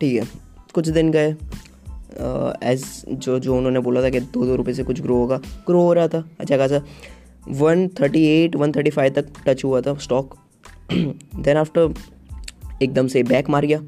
ठीक 0.01 0.13
है, 0.13 0.27
कुछ 0.73 0.89
दिन 0.89 1.11
गए 1.11 1.35
एज 2.63 2.83
जो 3.09 3.37
जो 3.39 3.55
उन्होंने 3.55 3.79
बोला 3.79 4.01
था 4.01 4.09
कि 4.09 4.19
दो 4.19 4.45
दो 4.45 4.55
रुपये 4.55 4.73
से 4.73 4.83
कुछ 4.83 5.01
ग्रो 5.01 5.15
होगा 5.15 5.37
ग्रो 5.67 5.81
हो 5.81 5.93
रहा 5.93 6.07
था 6.07 6.23
अच्छा 6.39 6.57
खासा 6.57 6.81
one 7.57 7.87
thirty 7.99 8.23
eight 8.27 8.55
one 8.55 8.71
thirty 8.71 8.89
five 8.89 9.13
तक 9.13 9.27
टच 9.47 9.63
हुआ 9.63 9.81
था 9.81 9.93
स्टॉक 9.97 10.35
देन 10.91 11.57
आफ्टर 11.57 11.93
एकदम 12.83 13.07
से 13.07 13.23
बैक 13.23 13.49
मार 13.49 13.65
गया 13.65 13.79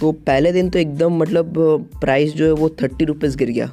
तो 0.00 0.12
पहले 0.12 0.52
दिन 0.52 0.70
तो 0.70 0.78
एकदम 0.78 1.16
मतलब 1.16 1.54
प्राइस 2.00 2.34
जो 2.34 2.46
है 2.46 2.52
वो 2.52 2.68
थर्टी 2.82 3.04
रुपीज़ 3.04 3.36
गिर 3.38 3.50
गया, 3.50 3.70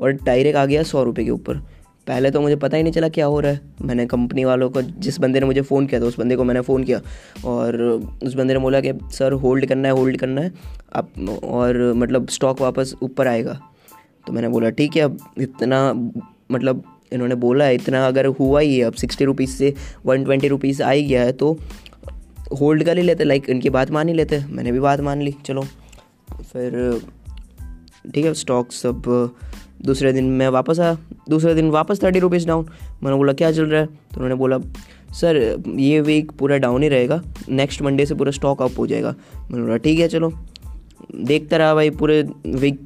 और 0.00 0.12
डायरेक्ट 0.12 0.58
आ 0.58 0.64
गया 0.66 0.82
सौ 0.82 1.02
रुपये 1.02 1.24
के 1.24 1.30
ऊपर। 1.30 1.60
पहले 2.06 2.30
तो 2.30 2.40
मुझे 2.40 2.56
पता 2.56 2.76
ही 2.76 2.82
नहीं 2.82 2.92
चला 2.92 3.08
क्या 3.08 3.26
हो 3.26 3.40
रहा 3.40 3.52
है। 3.52 3.60
मैंने 3.82 4.06
कंपनी 4.06 4.44
वालों 4.44 4.70
को, 4.70 4.82
जिस 4.82 5.20
बंदे 5.20 5.40
ने 5.40 5.46
मुझे 5.46 5.60
फ़ोन 5.60 5.86
किया 5.86 6.00
था, 6.00 6.04
उस 6.04 6.18
बंदे 6.18 6.36
को 6.36 6.44
मैंने 6.44 6.60
फ़ोन 6.60 6.84
किया। 6.84 7.00
और 7.44 7.82
उस 8.22 8.34
बंदे 8.34 8.54
ने 8.54 8.60
बोला 8.60 8.80
कि, 8.80 8.92
सर 9.12 9.32
होल्ड 9.32 9.66
करना 9.66 9.88
है 9.88 9.94
होल्ड 9.94 10.16
करना 10.16 10.40
है। 10.40 10.52
आप 10.96 11.08
और 11.44 11.92
मतलब 11.92 12.28
स्टॉक 12.28 12.60
वापस 12.60 12.94
ऊपर 13.02 13.26
आएगा। 13.26 13.60
तो 14.26 14.32
मैंने 14.32 14.48
बोला, 14.48 14.70
ठीक 14.70 14.96
है, 14.96 15.02
अब 15.02 15.18
इतना 15.38 15.92
मतलब 16.50 16.82
इन्होंने 17.12 17.34
बोला 17.34 17.64
है 17.64 17.74
इतना 17.74 18.06
अगर 18.06 18.26
हुआ 18.26 18.60
ही 18.60 18.78
है, 18.78 18.84
अब 18.84 18.92
सिक्सटी 18.92 19.24
रुपीज़ 19.24 19.50
से 19.50 19.74
वन 20.06 20.24
ट्वेंटी 20.24 20.48
रुपीज़ 20.48 20.82
आ 20.82 20.90
ही 20.90 21.02
गया 21.02 21.22
है 21.22 21.32
तो 21.32 21.58
होल्ड 22.60 22.84
कर 22.84 22.96
ही 22.96 23.02
लेते 23.02 23.24
लाइक 23.24 23.50
इनकी 23.50 23.70
बात 23.70 23.90
मान 23.90 24.08
ही 24.08 24.14
लेते। 24.14 24.44
मैंने 24.50 24.72
भी 24.72 24.80
बात 24.80 25.00
मान 25.00 25.22
ली, 25.22 25.34
चलो। 25.46 25.62
फिर, 26.32 27.00
ठीक 28.14 28.24
है 28.24 28.34
स्टॉक 28.34 28.72
सब 28.72 29.30
दूसरे 29.84 30.12
दिन 30.12 30.24
मैं 30.30 30.48
वापस 30.48 30.80
आया, 30.80 30.96
दूसरे 31.28 31.54
दिन 31.54 31.70
वापस 31.70 32.02
थर्टी 32.02 32.18
रुपीज़ 32.18 32.46
डाउन 32.46 32.66
मैंने 33.02 33.16
बोला, 33.16 33.32
क्या 33.32 33.52
चल 33.52 33.64
रहा 33.64 33.80
है? 33.80 33.86
तो 33.86 34.16
उन्होंने 34.16 34.34
बोला, 34.34 34.58
सर, 35.12 35.62
ये 35.68 36.00
वीक 36.00 36.30
पूरा 36.32 36.56
डाउन 36.58 36.82
ही 36.82 36.88
रहेगा 36.88 37.22
नेक्स्ट 37.48 37.82
मंडे 37.82 38.06
से 38.06 38.14
पूरा 38.14 38.30
स्टॉक 38.30 38.62
अप 38.62 38.78
हो 38.78 38.86
जाएगा। 38.86 39.14
मैंने 39.50 39.62
बोला, 39.62 39.76
ठीक 39.76 39.98
है, 40.00 40.08
चलो। 40.08 40.32
देखता 41.14 41.56
रहा 41.56 41.74
भाई 41.74 41.90
पूरे 41.90 42.22
वीक 42.46 42.80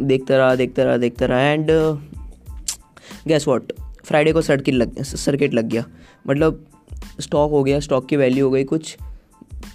देखता 0.00 0.36
रहा 0.36 0.54
देखता 0.54 0.82
रहा 0.84 0.96
देखता 0.96 1.26
रहा 1.26 1.40
एंड 1.40 1.70
गैस 3.28 3.46
वॉट 3.48 3.72
फ्राइडे 4.04 4.32
को 4.32 4.40
सर्किट 4.42 4.74
लग 4.74 5.02
सर्किट 5.02 5.54
लग 5.54 5.68
गया। 5.68 5.84
मतलब 6.28 6.64
स्टॉक 7.20 7.50
हो 7.50 7.62
गया 7.64 7.80
स्टॉक 7.80 8.06
की 8.08 8.16
वैल्यू 8.16 8.44
हो 8.44 8.50
गई 8.50 8.64
कुछ 8.64 8.96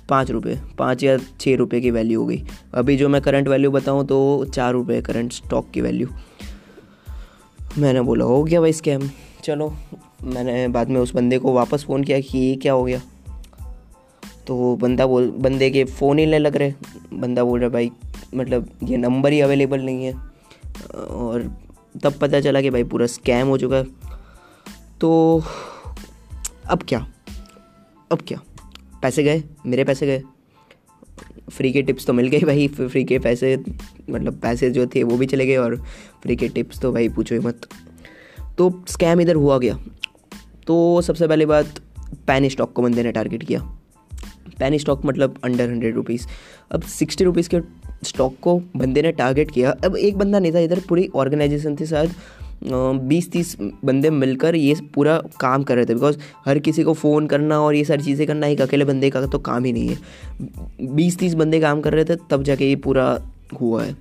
पाँच 0.10 0.32
रुपये 0.32 0.58
पाँच 0.78 1.04
या 1.04 1.18
छः 1.40 1.56
रुपये 1.56 1.82
की 1.82 1.92
वैल्यू 1.92 2.20
हो 2.22 2.26
गई। 2.26 2.42
अभी 2.74 2.98
जो 2.98 3.10
मैं 3.10 3.22
करंट 3.22 3.48
वैल्यू 3.48 3.72
बताऊँ 3.72 4.06
तो 4.08 4.46
चार 4.46 4.74
रुपये 4.74 5.02
करंट 5.02 5.32
स्टॉक 5.34 5.70
की 5.74 5.82
वैल्यू 5.82 6.08
मैंने 7.78 8.02
बोला, 8.02 8.26
हो 8.26 8.44
गया 8.44 8.62
भाई 8.62 8.74
स्कैम 8.74 9.10
चलो, 9.44 9.74
मैंने 10.24 10.68
बाद 10.68 10.90
में 10.90 11.02
उस 11.02 11.16
बंदे 11.16 11.40
को 11.40 11.54
वापस 11.54 11.84
फ़ोन 11.84 12.04
किया 12.04 12.20
कि 12.20 12.38
ये 12.38 12.56
क्या 12.56 12.74
हो 12.74 12.84
गया? 12.84 13.02
तो 14.48 14.76
बंदा 14.76 15.08
बोल, 15.08 15.32
बंदे 15.32 15.70
के 15.70 15.84
फ़ोन 15.84 16.20
ही 16.20 16.26
नहीं 16.26 16.40
लग 16.40 16.56
रहे। 16.56 16.74
बंदा 17.14 17.44
बोल 17.44 17.60
रहा, 17.60 17.70
भाई 17.70 17.92
मतलब 18.36 18.70
ये 18.84 18.98
नंबर 18.98 19.32
ही 19.32 19.42
अवेलेबल 19.42 19.80
नहीं 19.82 20.06
है। 20.06 20.14
और 20.96 21.58
तब 22.04 22.14
पता 22.14 22.40
चला 22.40 22.62
कि 22.62 22.70
भाई 22.70 22.84
पूरा 22.84 23.06
स्कैम 23.06 23.48
हो 23.48 23.58
चुका। 23.58 23.76
है 23.76 23.86
तो 25.02 25.44
अब 26.70 26.84
क्या? 26.84 27.08
अब 28.12 28.20
क्या? 28.28 28.42
पैसे 29.02 29.24
गए? 29.24 29.44
मेरे 29.66 29.84
पैसे 29.84 30.06
गए? 30.06 30.24
फ्री 31.50 31.72
के 31.72 31.82
टिप्स 31.82 32.06
तो 32.06 32.13
मिल 32.13 32.27
गए 32.27 32.39
भाई 32.39 32.68
फ्री 32.68 33.03
के 33.03 33.20
पैसे 33.20 33.58
मतलब 34.10 34.39
पैसे 34.39 34.70
जो 34.70 34.86
थे 34.88 35.03
वो 35.03 35.18
भी 35.18 35.25
चले 35.25 35.46
गए 35.46 35.56
और 35.56 35.75
फ्री 36.24 36.36
के 36.36 36.48
टिप्स 36.48 36.79
तो 36.79 36.91
भाई 36.94 37.10
पूछो 37.10 37.36
ही 37.36 37.41
मत। 37.41 37.68
तो 38.58 38.84
स्कैम 38.88 39.22
इधर 39.22 39.36
हुआ 39.36 39.58
गया। 39.58 39.79
तो 40.68 41.01
सबसे 41.01 41.27
पहले 41.27 41.46
बात 41.46 41.79
पैन 42.27 42.50
स्टॉक 42.50 42.74
को 42.74 42.82
बंदे 42.82 43.03
ने 43.03 43.12
टारगेट 43.12 43.44
किया। 43.44 43.62
पैन 44.60 44.77
स्टॉक 44.77 45.06
मतलब 45.06 45.39
अंडर 45.44 45.70
हंड्रेड 45.70 45.96
रुपीज़ 45.96 46.27
अब 46.72 46.82
सिक्सटी 46.82 47.24
रुपीज़ 47.24 47.50
के 47.50 47.60
स्टॉक 48.03 48.36
को 48.41 48.62
बंदे 48.75 49.01
ने 49.01 49.12
टारगेट 49.12 49.51
किया। 49.51 49.72
अब 49.72 49.96
एक 49.96 50.18
बंदा 50.18 50.39
नहीं 50.39 50.53
था 50.53 50.60
इधर, 50.60 50.79
पूरी 50.79 51.10
ऑर्गेनाइजेशन 51.15 51.75
थी 51.75 51.86
शायद। 51.86 52.12
बीस 52.63 53.32
तीस 53.32 53.56
बंदे 53.86 54.10
मिलकर 54.10 54.56
ये 54.56 54.75
पूरा 54.94 55.18
काम 55.39 55.63
कर 55.63 55.75
रहे 55.75 55.86
थे। 55.86 55.94
बिकॉज़ 55.94 56.18
हर 56.46 56.60
किसी 56.60 56.84
को 56.84 56.94
फ़ोन 56.94 57.28
करना 57.28 57.60
और 57.62 57.75
ये 57.75 57.84
सारी 57.84 58.04
चीज़ें 58.04 58.28
करना, 58.28 58.48
एक 58.48 58.62
अकेले 58.62 58.86
बंदे 58.86 59.10
का 59.10 59.25
तो 59.25 59.39
काम 59.39 59.66
ही 59.66 59.74
नहीं 59.74 59.88
है। 59.88 59.98
बीस 60.96 61.18
तीस 61.18 61.34
बंदे 61.34 61.60
काम 61.60 61.82
कर 61.82 61.94
रहे 61.94 62.06
थे, 62.06 62.16
तब 62.30 62.44
जाके 62.44 62.70
ये 62.70 62.75
पूरा 62.75 63.22
हुआ 63.62 63.84
है। 63.84 63.96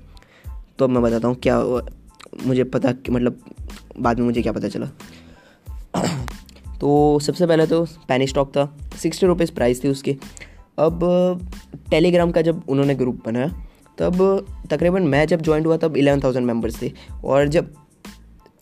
तो 0.79 0.85
अब 0.85 0.91
मैं 0.91 1.03
बताता 1.03 1.29
हूँ 1.29 1.37
क्या 1.37 1.63
मुझे 2.47 2.65
पता 2.65 2.93
मतलब 3.11 3.39
बाद 3.99 4.19
में 4.19 4.27
मुझे 4.27 4.43
क्या 4.43 4.53
पता 4.53 4.69
चला। 4.69 4.89
तो 6.81 7.19
सबसे 7.19 7.47
पहले 7.47 7.67
तो 7.67 7.85
पैनी 8.09 8.27
स्टॉक 8.27 8.49
था 8.49 8.77
सिक्सटी 9.03 9.27
रुपीज़ 9.27 9.53
प्राइस 9.53 9.85
थी 9.85 9.89
उसकी। 9.89 10.13
अब 10.79 11.01
टेलीग्राम 11.91 12.31
का 12.31 12.43
जब 12.43 12.63
उन्होंने 12.69 12.95
ग्रुप 12.95 13.23
बनाया, 13.27 13.49
तब 13.99 14.47
तकरीबन 14.71 15.03
मैं 15.03 15.27
जब 15.27 15.43
ज्वाइन 15.43 15.65
हुआ, 15.65 15.77
तब 15.77 15.97
इलेवन 15.97 16.21
थाउज़ेंड 16.21 16.47
मेंबर्स 16.47 16.83
थे। 16.83 16.93
और 17.25 17.49
जब 17.49 17.75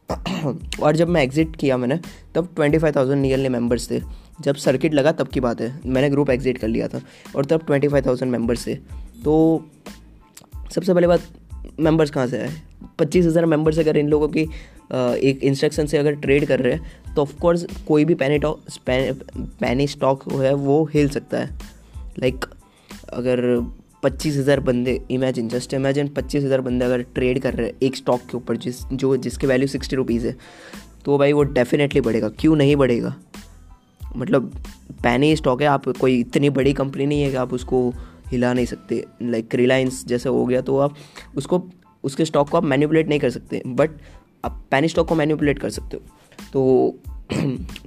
और 0.09 0.97
जब 0.97 1.09
मैं 1.09 1.23
एग्ज़िट 1.23 1.57
किया 1.57 1.77
मैंने, 1.77 1.99
तब 2.35 2.49
twenty 2.57 2.79
five 2.79 2.95
thousand 2.97 3.21
nearly 3.23 3.49
members 3.49 3.91
थे। 3.91 4.01
जब 4.41 4.55
सर्किट 4.57 4.95
लगा, 4.95 5.13
तब 5.13 5.29
की 5.29 5.41
बात 5.41 5.61
है। 5.61 5.81
मैंने 5.87 6.11
ग्रुप 6.11 6.31
एग्ज़िट 6.31 6.59
कर 6.59 6.69
लिया 6.69 6.89
था 6.89 7.01
और 7.37 7.45
तब 7.45 7.65
ट्वेंटी 7.67 7.89
फाइव 7.89 8.07
थाउज़ेंड 8.07 8.33
मेंबर्स 8.33 8.67
थे। 8.67 8.75
तो 9.25 9.65
सबसे 10.75 10.95
पहले 10.95 11.07
बात 11.07 11.23
मेंबर्स 11.81 12.11
कहाँ 12.11 12.27
से 12.27 12.39
आए? 12.39 12.53
पच्चीस 12.99 13.27
हज़ार 13.27 13.47
मेंबर्स 13.47 13.79
अगर 13.79 13.97
इन 13.97 14.09
लोगों 14.09 14.29
की 14.29 14.43
एक 15.21 15.41
इंस्ट्रक्शन 15.43 15.87
से 15.87 15.99
अगर 15.99 16.15
ट्रेड 16.17 16.45
कर 16.47 16.61
रहे 16.61 16.73
हैं 16.73 17.15
तो 17.15 17.23
ऑफकोर्स 17.23 17.65
कोई 17.89 18.05
भी 18.05 18.15
पैनी 18.15 18.39
पैनी 18.41 19.87
स्टॉक 19.87 20.23
है, 20.33 20.53
वो 20.55 20.85
हिल 20.95 21.09
सकता 21.09 21.39
है। 21.39 21.59
लाइक 22.19 22.45
अगर 23.13 23.41
पच्चीस 24.03 24.37
हज़ार 24.37 24.61
बंदे 24.61 25.01
इमेजिन 25.11 25.49
जस्ट 25.49 25.75
इमेजिन 25.75 26.09
पच्चीस 26.09 26.45
हज़ार 26.45 26.61
बंदे 26.61 26.85
अगर 26.85 27.03
ट्रेड 27.15 27.41
कर 27.43 27.55
रहे 27.55 27.67
हैं 27.67 27.75
एक 27.83 27.97
स्टॉक 27.97 28.21
के 28.31 28.37
ऊपर, 28.37 28.57
जिस, 28.57 28.85
जो, 28.87 29.17
जिसकी 29.17 29.47
वैल्यू 29.47 29.69
सिक्सटी 29.69 29.97
रुपीज़ 29.97 30.27
है 30.27 30.37
तो 31.05 31.19
भाई 31.19 31.33
वो 31.33 31.43
डेफिनेटली 31.43 32.01
बढ़ेगा। 32.01 32.29
क्यों 32.29 32.57
नहीं 32.57 32.77
बढ़ेगा? 32.77 33.15
मतलब 34.17 34.53
पैनी 35.03 35.35
स्टॉक 35.37 35.63
है, 35.63 35.69
आप 35.69 35.89
कोई 36.01 36.19
इतनी 36.21 36.51
बड़ी 36.51 36.73
कंपनी 36.73 37.07
नहीं 37.07 37.23
है 37.23 37.31
कि 37.31 37.37
आप 37.37 37.53
उसको 37.53 37.89
हिला 38.31 38.53
नहीं 38.53 38.67
सकते। 38.67 39.05
लाइक 39.23 39.55
रिलायंस 39.55 40.05
जैसे 40.07 40.29
हो 40.29 40.45
गया 40.47 40.61
तो 40.61 40.79
आप 40.79 40.95
उसको, 41.37 41.63
उसके 42.05 42.25
स्टॉक 42.25 42.49
को 42.49 42.57
आप 42.57 42.65
मैनिपुलेट 42.65 43.09
नहीं 43.09 43.21
कर 43.21 43.31
सकते। 43.31 43.63
बट 43.67 43.91
आप 44.45 44.63
पैनी 44.71 44.89
स्टॉक 44.89 45.09
को 45.09 45.15
मैनिपुलेट 45.15 45.59
कर 45.59 45.71
सकते 45.71 45.97
हो। 45.97 46.03
तो 46.53 46.99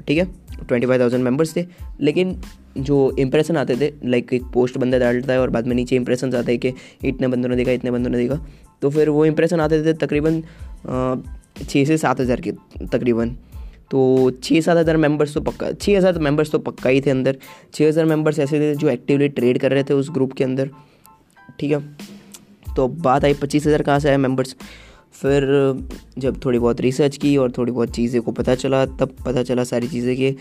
ठीक 0.08 0.18
है? 0.18 0.28
ट्वेंटी 0.60 0.88
फाइव 0.88 1.01
थाउज़ेंड 1.01 1.24
मेंबर्स 1.24 1.56
थे। 1.56 1.66
लेकिन 2.01 2.36
जो 2.80 2.98
इंप्रेशन 3.20 3.58
आते 3.58 3.75
थे 3.75 3.92
लाइक 4.06 4.34
एक 4.34 4.44
पोस्ट 4.54 4.78
बंदा 4.78 4.98
डालता 5.00 5.34
है 5.34 5.39
और 5.39 5.50
बाद 5.50 5.68
में 5.68 5.75
नीचे 5.75 5.96
इंप्रेशन 5.96 6.36
आते 6.36 6.51
हैं 6.51 6.60
कि 6.62 6.74
इतने 7.06 7.28
बंदों 7.28 7.50
ने 7.50 7.56
देखा, 7.56 7.72
इतने 7.72 7.92
बंदों 7.92 8.12
ने 8.12 8.18
देखा। 8.18 8.39
तो 8.82 8.89
फिर 8.89 9.10
वो 9.10 9.25
इंप्रेशन 9.25 9.60
आते 9.60 9.84
थे 9.86 9.94
तकरीबन 9.96 10.42
छः 11.60 11.86
से 11.86 11.98
सात 11.98 12.20
हज़ार 12.20 12.42
के 12.42 12.51
तकरीबन। 12.88 13.36
तो 13.92 14.32
छः 14.44 14.62
सात 14.62 14.78
हज़ार 14.78 14.98
मेंबर्स 14.98 15.34
तो 15.34 15.42
पक्का 15.42 15.72
छः 15.72 15.98
हज़ार 15.98 16.20
मेंबर्स 16.20 16.51
तो 16.51 16.60
पक्का 16.60 16.89
ही 16.89 17.01
थे 17.01 17.10
अंदर। 17.10 17.38
छः 17.74 17.88
हज़ार 17.88 18.06
मेंबर्स 18.06 18.39
ऐसे 18.39 18.60
थे 18.60 18.74
जो 18.75 18.89
एक्टिवली 18.89 19.28
ट्रेड 19.30 19.58
कर 19.60 19.72
रहे 19.72 19.84
थे 19.84 19.94
उस 19.94 20.10
ग्रुप 20.12 20.34
के 20.34 20.44
अंदर। 20.44 20.70
ठीक 21.60 21.72
है? 21.72 21.80
तो 22.75 22.88
बात 22.88 23.25
आई 23.25 23.34
पच्चीस 23.34 23.66
हज़ार 23.68 23.82
कहाँ 23.82 24.00
से 24.00 24.10
आए 24.10 24.18
मेंबर्स 24.18 24.56
फिर, 25.16 25.44
जब 26.18 26.39
थोड़ी 26.46 26.60
बहुत 26.60 26.82
रिसर्च 26.82 27.18
की 27.18 27.36
और 27.38 27.51
थोड़ी 27.51 27.72
बहुत 27.72 27.92
चीज़ें 27.92 28.22
को 28.22 28.32
पता 28.32 28.56
चला, 28.56 28.86
तब 28.86 29.16
पता 29.25 29.44
चला 29.44 29.63
सारी 29.63 29.88
चीज़ें 29.88 30.16
कि 30.16 30.36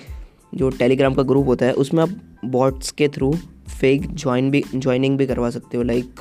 जो 0.54 0.68
टेलीग्राम 0.70 1.14
का 1.14 1.22
ग्रुप 1.22 1.46
होता 1.46 1.66
है, 1.66 1.72
उसमें 1.74 2.02
आप 2.02 2.10
बॉट्स 2.44 2.90
के 2.90 3.08
थ्रू 3.08 3.32
फेक 3.70 4.06
ज्वाइन 4.14 4.50
भी 4.50 4.62
ज्वाइनिंग 4.74 5.16
भी 5.18 5.26
करवा 5.26 5.50
सकते 5.50 5.76
हो। 5.76 5.82
लाइक 5.82 6.20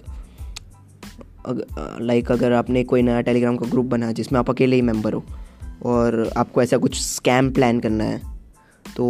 लाइक 2.01 2.31
अगर 2.31 2.51
आपने 2.51 2.83
कोई 2.83 3.01
नया 3.01 3.21
टेलीग्राम 3.21 3.57
का 3.57 3.69
ग्रुप 3.69 3.85
बना 3.85 4.11
जिसमें 4.11 4.39
आप 4.39 4.49
अकेले 4.49 4.75
ही 4.75 4.81
मेंबर 4.81 5.13
हो 5.13 5.23
और 5.85 6.29
आपको 6.37 6.61
ऐसा 6.61 6.77
कुछ 6.77 6.99
स्कैम 7.01 7.51
प्लान 7.51 7.79
करना 7.79 8.03
है 8.03 8.21
तो 8.85 9.05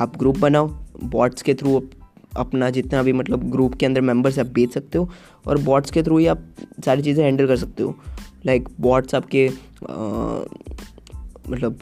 आप 0.00 0.16
ग्रुप 0.16 0.38
बनाओ 0.38 0.68
बॉट्स 1.04 1.42
के 1.42 1.54
थ्रू 1.54 1.80
अपना 2.36 2.68
जितना 2.70 3.02
भी 3.02 3.12
मतलब 3.12 3.50
ग्रुप 3.50 3.74
के 3.74 3.86
अंदर 3.86 4.00
मेंबर्स 4.00 4.38
आप 4.38 4.46
बेच 4.46 4.74
सकते 4.74 4.98
हो 4.98 5.08
और 5.46 5.58
बॉट्स 5.58 5.90
के 5.90 6.02
थ्रू 6.02 6.18
ही 6.18 6.26
आप 6.26 6.42
सारी 6.84 7.02
चीज़ें 7.02 7.24
हैंडल 7.24 7.46
कर 7.46 7.56
सकते 7.56 7.82
हो। 7.82 7.94
लाइक 8.46 8.68
आपके 9.14 9.48
आ, 9.48 9.94
मतलब 11.50 11.78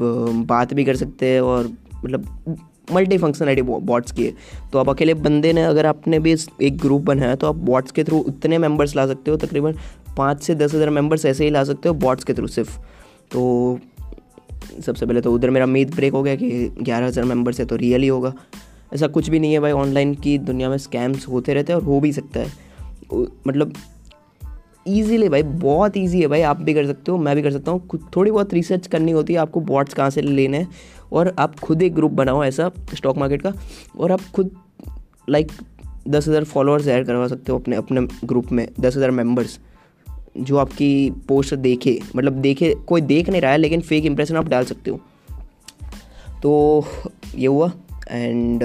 बात 0.49 0.73
भी 0.75 0.85
कर 0.85 0.97
सकते 0.97 1.27
हैं 1.27 1.41
और 1.41 1.71
मतलब 2.05 2.57
मल्टी 2.93 3.19
फंक्शनलिटी 3.19 3.63
बॉट्स 3.63 4.13
की 4.13 4.25
है। 4.25 4.33
तो 4.73 4.79
आप 4.79 4.89
अकेले 4.89 5.15
बंदे 5.17 5.53
ने 5.53 5.63
अगर 5.65 5.87
आपने 5.87 6.19
भी 6.19 6.35
एक 6.63 6.77
ग्रुप 6.79 7.03
बनाया 7.03 7.35
तो 7.35 7.47
आप 7.47 7.57
बॉट्स 7.67 7.93
के 7.93 8.05
थ्रू 8.05 8.19
उतने 8.19 8.59
मेंबर्स 8.59 8.97
ला 8.97 9.07
सकते 9.07 9.31
हो 9.31 9.37
तकरीबन 9.37 9.75
पाँच 10.17 10.43
से 10.43 10.55
दस 10.55 10.75
हज़ार 10.75 10.91
मेंबर्स 10.91 11.25
ऐसे 11.25 11.45
ही 11.45 11.51
ला 11.51 11.65
सकते 11.65 11.89
हो 11.89 11.95
बॉट्स 11.97 12.25
के 12.25 12.35
थ्रू 12.35 12.47
सिर्फ़। 12.47 12.79
तो 13.33 13.79
सबसे 14.81 15.07
पहले 15.07 15.21
तो 15.21 15.33
उधर 15.33 15.51
मेरा 15.51 15.67
मीत 15.67 15.95
ब्रेक 15.97 16.13
हो 16.13 16.23
गया 16.23 16.35
कि 16.35 16.51
ग्यारह 16.81 17.07
हज़ार 17.07 17.25
मेंबर्स 17.25 17.61
है 17.61 17.67
तो 17.67 17.77
रियल 17.77 18.03
ही 18.03 18.09
होगा। 18.09 18.33
ऐसा 18.95 19.07
कुछ 19.07 19.29
भी 19.31 19.39
नहीं 19.39 19.53
है 19.53 19.61
भाई 19.61 19.73
ऑनलाइन 19.73 20.15
की 20.15 20.37
दुनिया 20.41 20.69
में 20.69 20.77
स्कैम्स 20.79 21.27
होते 21.29 21.55
रहते 21.55 21.73
हैं 21.73 21.81
और 21.81 21.87
हो 21.87 22.01
भी 22.01 22.13
सकता 22.13 22.41
है। 22.41 22.53
मतलब 23.47 23.73
ईजीली 24.87 25.29
भाई, 25.29 25.43
बहुत 25.43 25.97
ईजी 25.97 26.21
है 26.21 26.27
भाई, 26.27 26.41
आप 26.43 26.61
भी 26.63 26.75
कर 26.75 26.87
सकते 26.87 27.13
हो, 27.13 27.19
मैं 27.19 27.35
भी 27.37 27.43
कर 27.43 27.51
सकता 27.53 27.73
हूँ। 27.73 28.01
थोड़ी 28.17 28.31
बहुत 28.31 28.55
रिसर्च 28.55 28.87
करनी 28.87 29.13
होती 29.13 29.33
है, 29.33 29.39
आपको 29.39 29.61
बॉट्स 29.63 29.95
कहाँ 29.95 30.11
से 30.11 30.23
लेने 30.23 30.59
हैं। 30.59 30.69
और 31.13 31.35
आप 31.39 31.59
खुद 31.61 31.83
एक 31.83 31.95
ग्रुप 31.95 32.13
बनाओ 32.13 32.43
ऐसा 32.45 32.71
स्टॉक 32.95 33.19
मार्केट 33.19 33.43
का, 33.43 33.53
और 33.99 34.13
आप 34.13 34.21
खुद 34.35 34.51
लाइक 35.31 35.53
दस 36.09 36.29
हज़ार 36.29 36.45
फॉलोअर्स 36.45 36.89
ऐड 36.89 37.07
करवा 37.07 37.29
सकते 37.29 37.53
हो 37.53 37.59
अपने 37.59 37.77
अपने 37.77 38.01
ग्रुप 38.25 38.53
में, 38.53 38.67
दस 38.81 38.97
हज़ार 38.97 39.11
मेंबर्स 39.11 39.59
जो 40.37 40.57
आपकी 40.57 41.11
पोस्ट 41.29 41.55
देखे 41.57 41.99
मतलब 42.17 42.41
देखे, 42.43 42.75
कोई 42.87 43.01
देख 43.03 43.29
नहीं 43.29 43.41
रहा 43.41 43.53
है, 43.53 43.59
लेकिन 43.59 43.81
फेक 43.81 44.05
इंप्रेशन 44.05 44.37
आप 44.37 44.49
डाल 44.49 44.65
सकते 44.65 44.91
हो। 44.91 45.01
तो 46.43 46.85
ये 47.35 47.47
हुआ 47.47 47.73
एंड 48.11 48.65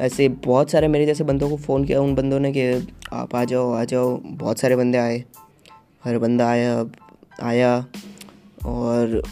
ऐसे 0.00 0.28
बहुत 0.44 0.70
सारे 0.70 0.88
मेरे 0.88 1.06
जैसे 1.06 1.24
बंदों 1.24 1.48
को 1.50 1.56
फ़ोन 1.56 1.84
किया, 1.84 2.00
उन 2.00 2.14
बंदों 2.14 2.38
ने 2.40 2.52
कि 2.52 2.62
आप 3.12 3.34
आ 3.36 3.44
जाओ 3.44 3.72
आ 3.72 3.84
जाओ। 3.84 4.16
बहुत 4.18 4.58
सारे 4.58 4.76
बंदे 4.76 4.98
आए। 4.98 5.22
हर 6.04 6.18
बंदा 6.18 6.48
आया 6.48 6.84
आया। 7.42 7.74
और 8.66 9.22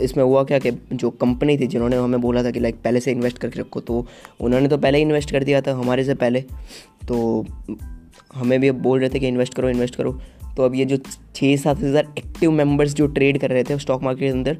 इसमें 0.00 0.22
हुआ 0.24 0.42
क्या 0.44 0.58
कि 0.58 0.70
जो 0.92 1.10
कंपनी 1.12 1.56
थी 1.58 1.66
जिन्होंने 1.66 1.96
हमें 1.96 2.20
बोला 2.20 2.42
था 2.44 2.50
कि 2.50 2.60
लाइक 2.60 2.76
पहले 2.84 3.00
से 3.00 3.12
इन्वेस्ट 3.12 3.38
करके 3.38 3.60
रखो 3.60 3.80
तो 3.80 4.04
उन्होंने 4.40 4.68
तो 4.68 4.78
पहले 4.78 4.98
ही 4.98 5.04
इन्वेस्ट 5.04 5.30
कर 5.30 5.44
दिया 5.44 5.60
था, 5.60 5.74
हमारे 5.74 6.04
से 6.04 6.14
पहले। 6.14 6.40
तो 7.08 7.46
हमें 8.34 8.58
भी 8.60 8.68
अब 8.68 8.82
बोल 8.82 9.00
रहे 9.00 9.08
थे 9.10 9.18
कि 9.18 9.28
इन्वेस्ट 9.28 9.54
करो 9.54 9.68
इन्वेस्ट 9.68 9.96
करो। 9.96 10.12
तो 10.56 10.64
अब 10.64 10.74
ये 10.74 10.84
जो 10.84 10.96
छः 11.34 11.56
सात 11.56 11.78
हज़ार 11.78 12.12
एक्टिव 12.18 12.50
मेंबर्स 12.50 12.94
जो 12.94 13.06
ट्रेड 13.08 13.38
कर 13.40 13.50
रहे 13.50 13.64
थे 13.64 13.78
स्टॉक 13.78 14.02
मार्केट 14.02 14.22
के 14.22 14.28
अंदर, 14.28 14.58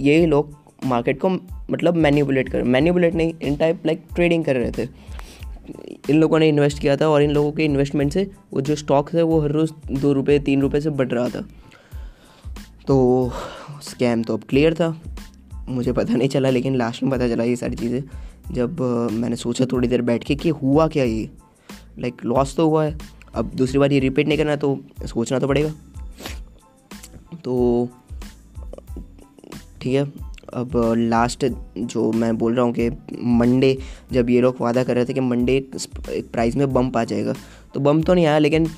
ये 0.00 0.26
लोग 0.26 0.54
मार्केट 0.84 1.20
को 1.20 1.28
मतलब 1.70 1.94
मैन्यूबुलेट 1.96 2.48
कर 2.48 2.62
मैन्यूबुलेट 2.64 3.14
नहीं 3.14 3.34
इन 3.42 3.56
टाइप 3.56 3.86
लाइक 3.86 4.02
ट्रेडिंग 4.14 4.44
कर 4.44 4.56
रहे 4.56 4.70
थे। 4.70 4.88
इन 6.10 6.20
लोगों 6.20 6.38
ने 6.38 6.48
इन्वेस्ट 6.48 6.78
किया 6.78 6.96
था 6.96 7.08
और 7.08 7.22
इन 7.22 7.30
लोगों 7.30 7.52
के 7.52 7.64
इन्वेस्टमेंट 7.64 8.12
से 8.12 8.30
वो 8.52 8.60
जो 8.60 8.74
स्टॉक 8.74 9.14
है 9.14 9.22
वो 9.22 9.40
हर 9.40 9.50
रोज़ 9.50 9.72
दो 9.92 10.12
रुपये 10.12 10.38
तीन 10.38 10.60
रुपये 10.60 10.80
से 10.80 10.90
बढ़ 10.90 11.08
रहा 11.08 11.28
था। 11.28 11.44
तो 12.86 13.32
स्कैम 13.82 14.22
तो 14.22 14.36
अब 14.36 14.42
क्लियर 14.48 14.74
था। 14.74 15.00
मुझे 15.68 15.92
पता 15.92 16.14
नहीं 16.14 16.28
चला, 16.28 16.50
लेकिन 16.50 16.76
लास्ट 16.76 17.02
में 17.02 17.12
पता 17.12 17.28
चला 17.28 17.44
ये 17.44 17.56
सारी 17.56 17.76
चीज़ें। 17.76 18.02
जब 18.54 18.80
मैंने 19.12 19.36
सोचा 19.36 19.64
थोड़ी 19.64 19.88
देर 19.88 20.02
बैठ 20.02 20.24
के 20.24 20.34
कि 20.34 20.48
हुआ 20.48 20.88
क्या 20.88 21.04
ये? 21.04 21.30
लाइक 21.98 22.14
लॉस 22.24 22.56
तो 22.56 22.68
हुआ 22.68 22.84
है। 22.84 22.98
अब 23.34 23.50
दूसरी 23.54 23.78
बार 23.78 23.92
ये 23.92 23.98
रिपीट 23.98 24.28
नहीं 24.28 24.38
करना 24.38 24.56
तो 24.56 24.78
सोचना 25.06 25.38
तो 25.38 25.48
पड़ेगा। 25.48 25.72
तो 27.44 27.88
ठीक 29.80 29.94
है। 29.94 30.33
अब 30.54 30.72
लास्ट 30.98 31.44
जो 31.76 32.10
मैं 32.12 32.36
बोल 32.38 32.54
रहा 32.54 32.64
हूँ 32.64 32.74
कि 32.74 32.88
मंडे 33.38 33.76
जब 34.12 34.30
ये 34.30 34.40
लोग 34.40 34.56
वादा 34.60 34.84
कर 34.84 34.94
रहे 34.94 35.04
थे 35.04 35.12
कि 35.12 35.20
मंडे 35.20 35.56
एक 35.56 36.28
प्राइस 36.32 36.56
में 36.56 36.72
बम्प 36.72 36.96
आ 36.96 37.04
जाएगा 37.04 37.34
तो 37.74 37.80
बम्प 37.80 38.06
तो 38.06 38.14
नहीं 38.14 38.26
आया, 38.26 38.38
लेकिन 38.38 38.68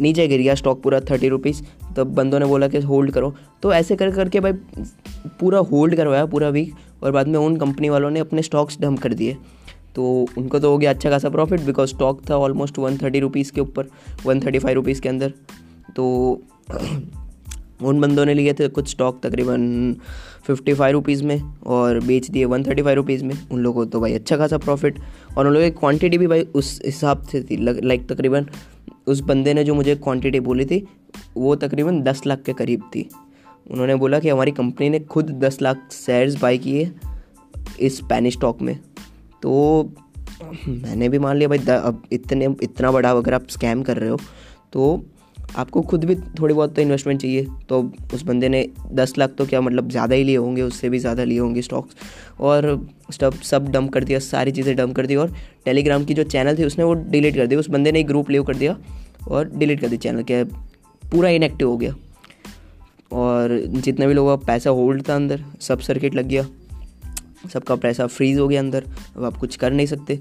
नीचे 0.00 0.26
गिर 0.28 0.40
गया 0.40 0.54
स्टॉक 0.54 0.82
पूरा 0.82 1.00
थर्टी 1.00 1.28
रुपीज़ 1.28 1.62
तब 1.96 2.14
बंदों 2.14 2.38
ने 2.40 2.46
बोला 2.46 2.68
कि 2.68 2.80
होल्ड 2.80 3.10
करो। 3.10 3.34
तो 3.62 3.72
ऐसे 3.72 3.96
कर, 3.96 4.10
करके 4.10 4.40
भाई 4.40 4.52
पूरा 5.40 5.58
होल्ड 5.60 5.96
करवाया, 5.96 6.26
पूरा 6.26 6.48
वीक 6.48 6.74
और 7.02 7.12
बाद 7.12 7.28
में 7.28 7.38
उन 7.38 7.56
कंपनी 7.56 7.88
वालों 7.88 8.10
ने 8.10 8.20
अपने 8.20 8.42
स्टॉक्स 8.42 8.80
डंप 8.80 8.98
कर 8.98 9.14
दिए। 9.14 9.36
तो 9.94 10.04
उनको 10.38 10.58
तो 10.58 10.70
हो 10.70 10.78
गया 10.78 10.90
अच्छा 10.90 11.10
खासा 11.10 11.28
प्रॉफिट 11.30 11.60
बिकॉज़ 11.60 11.90
स्टॉक 11.90 12.22
था 12.30 12.36
ऑलमोस्ट 12.38 12.78
वन 12.78 12.96
थर्टी 12.98 13.20
रुपीज़ 13.20 13.52
के 13.52 13.60
ऊपर 13.60 13.88
वन 14.26 14.40
थर्टी 14.40 14.58
फाइव 14.58 14.74
रुपीज़ 14.74 15.00
के 15.00 15.08
अंदर। 15.08 15.32
तो 15.96 16.04
उन 17.82 18.00
बंदों 18.00 18.24
ने 18.26 18.34
लिए 18.34 18.52
थे 18.52 18.68
कुछ 18.68 18.88
स्टॉक 18.90 19.20
तकरीबन 19.22 19.62
फिफ्टी 20.46 20.74
फाइव 20.74 20.92
रुपीज़ 20.92 21.24
में 21.24 21.40
और 21.66 22.00
बेच 22.00 22.30
दिए 22.30 22.44
वन 22.44 22.64
थर्टी 22.64 22.82
फाइव 22.82 22.96
रुपीज़ 22.96 23.24
में 23.24 23.34
उन 23.50 23.60
लोगों 23.60 23.84
को। 23.84 23.90
तो 23.90 24.00
भाई 24.00 24.12
अच्छा 24.12 24.36
खासा 24.36 24.58
प्रॉफिट 24.58 24.98
और 25.38 25.46
उन 25.46 25.52
लोगों 25.52 25.70
की 25.70 25.78
क्वांटिटी 25.78 26.18
भी 26.18 26.26
भाई 26.26 26.42
उस 26.54 26.80
हिसाब 26.84 27.22
से 27.22 27.42
थी। 27.42 27.56
लाइक 27.56 28.06
तकरीबन 28.08 28.46
उस 29.06 29.20
बंदे 29.20 29.54
ने 29.54 29.64
जो 29.64 29.74
मुझे 29.74 29.94
क्वांटिटी 29.96 30.40
बोली 30.40 30.64
थी, 30.64 30.86
वो 31.36 31.54
तकरीबन 31.56 32.00
दस 32.02 32.22
लाख 32.26 32.42
के 32.42 32.52
करीब 32.52 32.82
थी। 32.94 33.08
उन्होंने 33.70 33.94
बोला 33.94 34.18
कि 34.18 34.28
हमारी 34.28 34.50
कंपनी 34.52 34.88
ने 34.90 35.00
खुद 35.00 35.30
दस 35.40 35.60
लाख 35.62 35.88
शेयर्स 35.92 36.40
बाई 36.40 36.58
किए 36.58 36.90
इस 37.80 37.96
स्पेनिश 37.98 38.34
स्टॉक 38.34 38.62
में। 38.62 38.78
तो 39.42 39.92
मैंने 40.66 41.08
भी 41.08 41.18
मान 41.18 41.36
लिया 41.36 41.48
भाई 41.48 41.58
अब 41.70 42.02
इतने, 42.12 42.44
इतना 42.62 42.90
बड़ा 42.92 43.10
अगर 43.10 43.34
आप 43.34 43.46
स्कैम 43.50 43.82
कर 43.82 43.96
रहे 43.96 44.10
हो 44.10 44.18
तो 44.72 45.04
आपको 45.56 45.80
खुद 45.82 46.04
भी 46.04 46.14
थोड़ी 46.14 46.54
बहुत 46.54 46.74
तो 46.76 46.82
इन्वेस्टमेंट 46.82 47.20
चाहिए। 47.20 47.46
तो 47.68 47.80
उस 48.14 48.22
बंदे 48.22 48.48
ने 48.48 48.66
दस 48.92 49.14
लाख 49.18 49.34
तो 49.38 49.46
क्या 49.46 49.60
मतलब 49.60 49.90
ज़्यादा 49.90 50.14
ही 50.14 50.24
लिए 50.24 50.36
होंगे, 50.36 50.62
उससे 50.62 50.88
भी 50.88 50.98
ज़्यादा 50.98 51.24
लिए 51.24 51.38
होंगे 51.38 51.62
स्टॉक्स 51.62 51.96
और 52.40 52.86
सब 53.12 53.40
सब 53.42 53.68
डंप 53.72 53.92
कर 53.92 54.04
दिया, 54.04 54.18
सारी 54.20 54.52
चीज़ें 54.52 54.74
डंप 54.76 54.96
कर 54.96 55.06
दी 55.06 55.16
और 55.16 55.34
टेलीग्राम 55.64 56.04
की 56.04 56.14
जो 56.14 56.24
चैनल 56.24 56.58
थी 56.58 56.64
उसने 56.64 56.84
वो 56.84 56.94
डिलीट 56.94 57.36
कर 57.36 57.46
दिया 57.46 57.60
उस 57.60 57.68
बंदे 57.70 57.92
ने 57.92 58.00
एक 58.00 58.06
ग्रुप 58.06 58.30
लीव 58.30 58.42
कर 58.42 58.56
दिया 58.56 58.76
और 59.28 59.50
डिलीट 59.50 59.80
कर 59.80 59.88
दिया 59.88 59.98
चैनल 60.00 60.22
क्या 60.22 60.44
पूरा 61.02 61.28
इनएक्टिव 61.30 61.68
हो 61.68 61.76
गया। 61.76 61.94
और 63.12 63.58
जितने 63.66 64.06
भी 64.06 64.14
लोगों 64.14 64.36
का 64.36 64.44
पैसा 64.44 64.70
होल्ड 64.70 65.08
था 65.08 65.16
अंदर, 65.16 65.44
सब 65.60 65.80
सर्किट 65.80 66.14
लग 66.14 66.28
गया। 66.28 66.46
सबका 67.52 67.74
पैसा 67.76 68.06
फ्रीज 68.06 68.38
हो 68.38 68.46
गया 68.48 68.60
अंदर। 68.60 68.84
अब 69.16 69.24
आप 69.24 69.36
कुछ 69.36 69.56
कर 69.56 69.72
नहीं 69.72 69.86
सकते। 69.86 70.18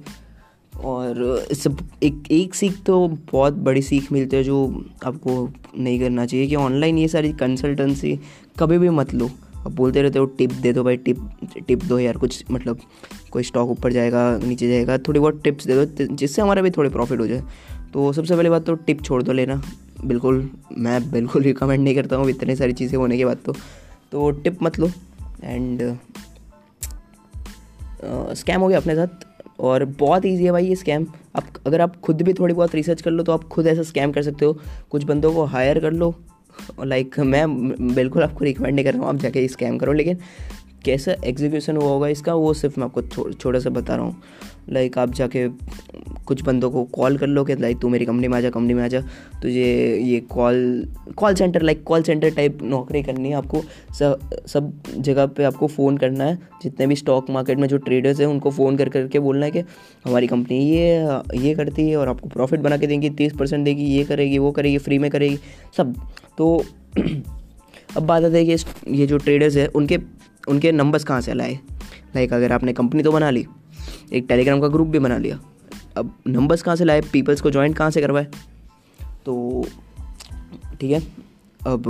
और 0.74 1.46
सब 1.54 1.78
एक 2.04 2.24
एक 2.32 2.56
सीख 2.56 2.82
तो 2.86 3.08
बहुत 3.32 3.54
बड़ी 3.54 3.82
सीख 3.82 4.12
मिलती 4.12 4.36
है 4.38 4.44
जो 4.44 4.86
आपको 5.06 5.50
नहीं 5.78 6.00
करना 6.00 6.26
चाहिए 6.26 6.48
कि 6.48 6.56
ऑनलाइन 6.56 6.98
ये 6.98 7.08
सारी 7.08 7.32
कंसल्टेंसी 7.34 8.20
कभी 8.60 8.78
भी 8.78 8.90
मत 8.90 9.14
लो। 9.14 9.30
अब 9.66 9.76
बोलते 9.76 10.02
रहते 10.02 10.20
हो, 10.20 10.26
टिप 10.26 10.52
दे 10.52 10.74
दो 10.74 10.84
भाई, 10.84 10.98
टिप 10.98 11.18
टिप 11.68 11.84
दो 11.84 12.00
यार, 12.00 12.18
कुछ 12.18 12.44
मतलब 12.52 12.80
कोई 13.32 13.44
स्टॉक 13.44 13.70
ऊपर 13.70 13.94
जाएगा, 13.94 14.38
नीचे 14.38 14.70
जाएगा, 14.70 14.98
थोड़ी 14.98 15.20
बहुत 15.20 15.42
टिप्स 15.44 15.68
दे 15.68 15.86
दो 15.86 16.16
जिससे 16.16 16.42
हमारा 16.42 16.62
भी 16.62 16.72
थोड़ी 16.72 16.90
प्रॉफिट 16.90 17.20
हो 17.20 17.28
जाए। 17.28 17.44
तो 17.94 18.12
सबसे 18.14 18.36
पहले 18.36 18.50
बात 18.50 18.66
तो 18.66 18.76
टिप 18.76 19.04
छोड़ 19.04 19.22
दो 19.24 19.34
लेना। 19.34 19.62
बिल्कुल, 20.06 20.50
मैं 20.78 21.12
बिल्कुल 21.12 21.44
रिकमेंड 21.44 21.84
नहीं 21.84 21.96
करता 21.96 22.16
हूँ 22.16 22.30
इतनी 22.30 22.56
सारी 22.56 22.74
चीज़ें 22.74 22.98
होने 22.98 23.18
के 23.18 23.26
बाद 23.26 23.38
तो। 23.46 23.54
तो 24.12 24.30
टिप 24.32 24.64
मत 24.64 24.80
लो। 24.80 24.92
एंड 25.44 25.82
स्कैम 28.34 28.62
हो 28.62 28.68
गया 28.68 28.78
अपने 28.78 28.96
साथ। 28.96 29.26
और 29.62 29.86
बहुत 30.00 30.26
ईजी 30.26 30.46
है 30.46 30.52
भाई 30.52 30.66
ये 30.66 30.76
स्कैम 30.76 31.06
आप 31.36 31.48
अगर 31.68 31.82
आप 31.82 32.00
खुद 32.02 32.22
भी 32.22 32.34
थोड़ी 32.34 32.54
बहुत 32.54 32.76
रिसर्च 32.76 33.02
कर 33.02 33.12
लो 33.12 33.24
तो 33.24 33.32
आप 33.32 33.44
खुद 33.44 33.68
ऐसा 33.68 33.84
स्कैम 33.84 34.12
कर 34.12 34.24
सकते 34.24 34.46
हो। 34.46 34.58
कुछ 34.92 35.04
बंदों 35.04 35.34
को 35.34 35.44
हायर 35.46 35.80
कर 35.80 35.92
लो। 35.94 36.14
लाइक 36.84 37.20
मैं 37.20 37.94
बिल्कुल 37.96 38.24
आपको 38.24 38.46
रिकमेंड 38.46 38.76
नहीं 38.76 38.86
कर 38.86 38.94
रहा 38.94 39.02
हूँ, 39.02 39.10
आप 39.10 39.16
जाके 39.16 39.48
स्कैम 39.48 39.78
करो। 39.78 39.94
लेकिन 39.94 40.18
कैसा 40.86 41.16
एग्जीक्यूशन 41.26 41.78
हुआ 41.78 41.90
होगा 41.90 42.08
इसका, 42.08 42.34
वो 42.34 42.54
सिर्फ़ 42.54 42.80
मैं 42.80 42.86
आपको 42.86 43.34
छोटा 43.34 43.60
सा 43.60 43.70
बता 43.70 43.96
रहा 43.96 44.06
हूँ। 44.06 44.22
लाइक 44.70 44.98
आप 44.98 45.14
जाके 45.14 45.48
कुछ 46.26 46.42
बंदों 46.44 46.72
को 46.72 46.84
कॉल 46.84 47.18
कर 47.18 47.28
लो 47.28 47.44
कि 47.44 47.56
लाइक 47.56 47.80
तू 47.82 47.90
मेरी 47.90 48.06
कंपनी 48.06 48.28
में 48.28 48.38
आ 48.38 48.42
जा 48.42 48.50
कंपनी 48.50 48.74
में 48.74 48.84
आ 48.84 48.88
जा। 48.88 49.02
तुझे 49.42 50.00
ये 50.04 50.20
call 50.20 50.88
call 51.16 51.36
centre 51.36 51.62
like 51.62 51.84
call 51.84 52.04
centre 52.04 52.30
type 52.30 52.60
नौकरी 52.64 53.04
करनी 53.04 53.30
है 53.30 53.36
आपको। 53.36 53.62
सब 54.00 54.20
सब 54.48 54.74
जगह 54.98 55.26
पे 55.26 55.44
आपको 55.44 55.68
फ़ोन 55.68 55.98
करना 55.98 56.24
है। 56.24 56.40
जितने 56.64 56.88
भी 56.88 56.96
स्टॉक 56.96 57.30
मार्केट 57.30 57.58
में 57.58 57.68
जो 57.68 57.78
ट्रेडर्स 57.78 58.20
हैं, 58.20 58.28
उनको 58.28 58.52
फ़ोन 58.52 58.78
कर, 58.78 58.90
करके 58.90 59.20
बोलना 59.20 59.46
है 59.46 59.52
कि 59.52 59.60
हमारी 60.06 60.28
कंपनी 60.28 60.70
ये 60.70 61.08
ये 61.36 61.56
करती 61.56 61.90
है 61.90 61.98
और 61.98 62.10
आपको 62.10 62.30
प्रॉफिट 62.30 62.60
बना 62.60 62.78
के 62.78 62.88
देंगी, 62.88 63.10
तीस 63.10 63.34
परसेंट 63.34 63.66
देगी, 63.66 63.84
ये 63.84 64.04
करेगी, 64.04 64.38
वो 64.38 64.52
करेगी 64.52 64.78
फ्री 64.78 65.00
में 65.00 65.12
करेगी, 65.12 65.38
सब। 65.78 65.96
तो 66.38 66.66
अब 67.98 68.04
बात 68.04 68.24
आती 68.24 68.36
है 68.36 68.46
कि 68.46 68.64
ये 68.88 69.08
जो 69.08 69.18
ट्रेडर्स 69.18 69.56
है, 69.56 69.68
उनके 69.68 70.00
उनके 70.48 70.72
नंबर्स 70.72 71.04
कहाँ 71.04 71.22
से 71.22 71.34
लाए? 71.34 71.54
लाइक 72.16 72.34
अगर 72.34 72.52
आपने 72.52 72.74
कंपनी 72.74 73.04
तो 73.04 73.12
बना 73.12 73.30
ली, 73.30 73.46
एक 74.14 74.26
टेलीग्राम 74.30 74.62
का 74.62 74.68
ग्रुप 74.68 74.88
भी 74.88 75.00
बना 75.00 75.18
लिया 75.18 75.40
अब 75.98 76.14
नंबर्स 76.28 76.62
कहाँ 76.62 76.76
से 76.76 76.86
लाए? 76.86 77.02
पीपल्स 77.02 77.42
को 77.42 77.52
ज्वाइन 77.52 77.74
कहाँ 77.74 77.92
से 77.92 78.02
करवाए? 78.02 78.28
तो 79.26 79.66
ठीक 80.82 80.92
है। 80.92 81.02
अब 81.68 81.84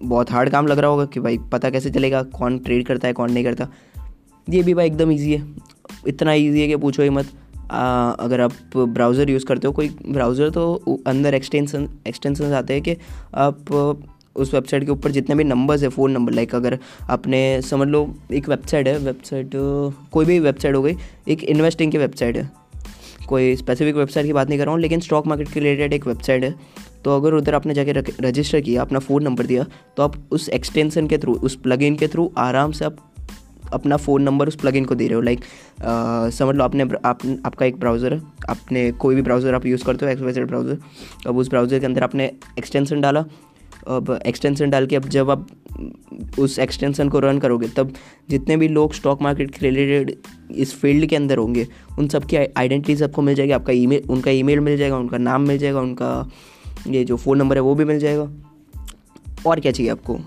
बहुत 0.00 0.30
हार्ड 0.30 0.50
काम 0.50 0.66
लग 0.66 0.78
रहा 0.78 0.90
होगा 0.90 1.04
कि 1.04 1.20
भाई 1.20 1.38
पता 1.52 1.70
कैसे 1.70 1.90
चलेगा 1.90 2.22
कौन 2.22 2.58
ट्रेड 2.58 2.86
करता 2.86 3.08
है 3.08 3.14
कौन 3.14 3.32
नहीं 3.32 3.44
करता। 3.44 3.68
ये 4.48 4.62
भी 4.62 4.74
भाई 4.74 4.86
एकदम 4.86 5.12
ईजी 5.12 5.32
है। 5.32 5.42
इतना 6.08 6.32
ईजी 6.32 6.60
है 6.60 6.66
कि 6.68 6.76
पूछो 6.76 7.02
ही 7.02 7.10
मत। 7.10 7.26
आ, 7.70 8.10
अगर 8.10 8.40
आप 8.40 8.76
ब्राउज़र 8.76 9.30
यूज़ 9.30 9.44
करते 9.46 9.66
हो 9.66 9.72
कोई 9.72 9.88
ब्राउज़र 10.08 10.50
तो 10.50 11.02
अंदर 11.06 11.34
एक्सटेंसन 11.34 11.88
एक्सटेंसन 12.06 12.52
आते 12.52 12.74
हैं 12.74 12.82
कि 12.82 12.96
आप 13.34 13.72
उस 14.36 14.52
वेबसाइट 14.54 14.84
के 14.84 14.90
ऊपर 14.90 15.10
जितने 15.10 15.34
भी 15.34 15.44
नंबर्स 15.44 15.82
है 15.82 15.88
फ़ोन 15.88 16.10
नंबर 16.10 16.32
लाइक 16.32 16.54
अगर 16.54 16.78
आपने 17.10 17.40
समझ 17.62 17.88
लो 17.88 18.14
एक 18.32 18.48
वेबसाइट 18.48 18.88
है 18.88 18.98
वेबसाइट 18.98 19.50
कोई 20.12 20.24
भी 20.24 20.38
वेबसाइट 20.38 20.76
हो 20.76 20.82
गई 20.82 20.96
एक 21.28 21.44
इन्वेस्टिंग 21.44 21.92
की 21.92 21.98
वेबसाइट 21.98 22.36
है। 22.36 22.50
कोई 23.28 23.54
स्पेसिफिक 23.56 23.96
वेबसाइट 23.96 24.26
की 24.26 24.32
बात 24.32 24.48
नहीं 24.48 24.58
कर 24.58 24.64
रहा 24.64 24.74
हूँ 24.74 24.80
लेकिन 24.80 25.00
स्टॉक 25.00 25.26
मार्केट 25.26 25.52
के 25.52 25.60
रिलेटेड 25.60 25.92
एक 25.92 26.06
वेबसाइट 26.06 26.44
है। 26.44 26.54
तो 27.04 27.16
अगर 27.16 27.34
उधर 27.34 27.54
आपने 27.54 27.74
जाके 27.74 27.92
रजिस्टर 27.92 28.60
किया 28.60 28.82
अपना 28.82 28.98
फ़ोन 28.98 29.24
नंबर 29.24 29.46
दिया 29.46 29.64
तो 29.96 30.02
आप 30.02 30.14
उस 30.32 30.48
एक्सटेंसन 30.50 31.06
के 31.06 31.18
थ्रू 31.18 31.34
उस 31.44 31.56
प्लगइन 31.56 31.96
के 31.96 32.08
थ्रू 32.08 32.30
आराम 32.38 32.72
से 32.72 32.84
आप 32.84 32.96
अपना 33.72 33.96
फ़ोन 33.96 34.22
नंबर 34.22 34.48
उस 34.48 34.54
प्लगइन 34.56 34.84
को 34.84 34.94
दे 34.94 35.06
रहे 35.06 35.14
हो। 35.14 35.20
लाइक 35.20 35.40
समझ 36.32 36.54
लो 36.56 36.64
आपने 36.64 36.82
आप, 36.82 37.18
आपका 37.46 37.66
एक 37.66 37.78
ब्राउज़र 37.80 38.14
है 38.14 38.20
आपने 38.50 38.90
कोई 38.92 39.14
भी 39.14 39.22
ब्राउज़र 39.22 39.54
आप 39.54 39.66
यूज़ 39.66 39.84
करते 39.84 40.06
हो 40.06 40.12
एक्सवाइजेड 40.12 40.46
ब्राउज़र 40.46 40.78
अब 41.26 41.36
उस 41.38 41.48
ब्राउज़र 41.50 41.78
के 41.78 41.86
अंदर 41.86 42.02
आपने 42.02 42.30
एक्सटेंसन 42.58 43.00
डाला 43.00 43.24
अब 43.88 44.18
एक्सटेंसन 44.26 44.70
डाल 44.70 44.86
के 44.86 44.96
अब 44.96 45.08
जब 45.08 45.30
आप 45.30 45.46
उस 46.38 46.58
एक्सटेंसन 46.58 47.08
को 47.08 47.18
रन 47.18 47.38
करोगे, 47.38 47.68
तब 47.68 47.92
जितने 48.30 48.56
भी 48.56 48.68
लोग 48.68 48.94
स्टॉक 48.94 49.22
मार्केट 49.22 49.50
के 49.50 49.66
रिलेटेड 49.66 50.16
इस 50.50 50.74
फ़ील्ड 50.74 51.06
के 51.06 51.16
अंदर 51.16 51.38
होंगे, 51.38 51.66
उन 51.98 52.08
सब 52.08 52.24
की 52.32 52.96
सबको 52.96 53.22
मिल 53.22 53.34
जाएगी, 53.34 53.52
आपका 53.52 53.72
ईमेल 53.72 54.02
उनका 54.10 54.30
ईमेल 54.30 54.60
मिल 54.60 54.76
जाएगा, 54.76 54.96
उनका 54.96 55.18
नाम 55.18 55.48
मिल 55.48 55.58
जाएगा, 55.58 55.80
उनका 55.80 56.30
ये 56.86 57.04
जो 57.04 57.16
फ़ोन 57.16 57.38
नंबर 57.38 57.56
है 57.56 57.62
वो 57.62 57.74
भी 57.74 57.84
मिल 57.84 57.98
जाएगा। 57.98 58.30
और 59.46 59.60
क्या 59.60 59.72
चाहिए 59.72 59.92
आपको? 59.92 60.18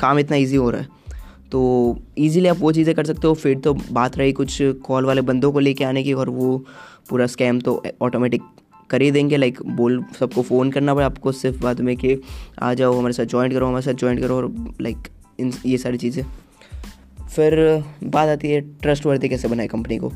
काम 0.00 0.18
इतना 0.18 0.36
ईजी 0.36 0.56
हो 0.56 0.70
रहा 0.70 0.80
है। 0.80 0.88
तो 1.52 1.98
ईजीली 2.18 2.48
आप 2.48 2.56
वो 2.58 2.72
चीज़ें 2.72 2.94
कर 2.94 3.04
सकते 3.04 3.26
हो। 3.28 3.34
फिर 3.34 3.58
तो 3.58 3.74
बात 3.92 4.18
रही 4.18 4.32
कुछ 4.32 4.58
कॉल 4.62 5.04
वाले 5.04 5.20
बंदों 5.20 5.52
को 5.52 5.58
लेके 5.58 5.84
आने 5.84 6.02
की 6.02 6.12
और 6.12 6.30
वो 6.30 6.64
पूरा 7.10 7.26
स्कैम 7.26 7.60
तो 7.60 7.82
ऑटोमेटिक 8.02 8.42
कर 8.90 9.02
ही 9.02 9.10
देंगे 9.10 9.36
लाइक 9.36 9.62
बोल 9.66 10.04
सबको 10.20 10.42
फ़ोन 10.42 10.70
करना 10.70 10.94
पड़े 10.94 11.04
आपको 11.04 11.32
सिर्फ़ 11.32 11.62
बाद 11.62 11.80
में 11.80 11.96
कि 11.96 12.20
आ 12.62 12.74
जाओ, 12.74 12.98
हमारे 12.98 13.12
साथ 13.12 13.24
ज्वाइन 13.24 13.52
करो, 13.52 13.66
हमारे 13.66 13.82
साथ 13.82 13.92
ज्वाइन 13.92 14.20
करो 14.20 14.36
और 14.36 14.54
लाइक 14.80 15.08
इन 15.40 15.52
ये 15.66 15.78
सारी 15.78 15.98
चीज़ें। 15.98 16.24
फिर 17.28 17.84
बात 18.04 18.28
आती 18.28 18.48
है 18.48 18.60
ट्रस्ट 18.60 19.06
वर्दी 19.06 19.28
कैसे 19.28 19.48
बनाए 19.48 19.66
कंपनी 19.66 19.98
को। 19.98 20.12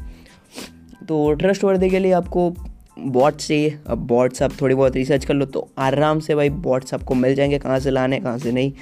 तो 1.09 1.33
ट्रस्ट 1.33 1.65
वर्दी 1.65 1.91
के 1.91 1.99
लिए 1.99 2.13
आपको 2.13 2.51
बॉट्स 2.99 3.49
चाहिए। 3.49 3.79
अब 3.87 3.99
बॉट्स 3.99 4.43
आप 4.43 4.53
थोड़ी 4.61 4.75
बहुत 4.75 4.97
रिसर्च 4.97 5.25
कर 5.25 5.35
लो 5.35 5.47
तो 5.47 5.69
आराम 5.79 6.21
से 6.21 6.35
भाई 6.35 6.51
बॉट्स 6.51 6.95
आपको 6.95 7.15
मिल 7.15 7.35
जाएँगे, 7.35 7.59
कहाँ 7.59 7.79
से 7.79 7.91
लाने, 7.91 8.21
कहाँ 8.21 8.39
से 8.39 8.53
नहीं। 8.53 8.73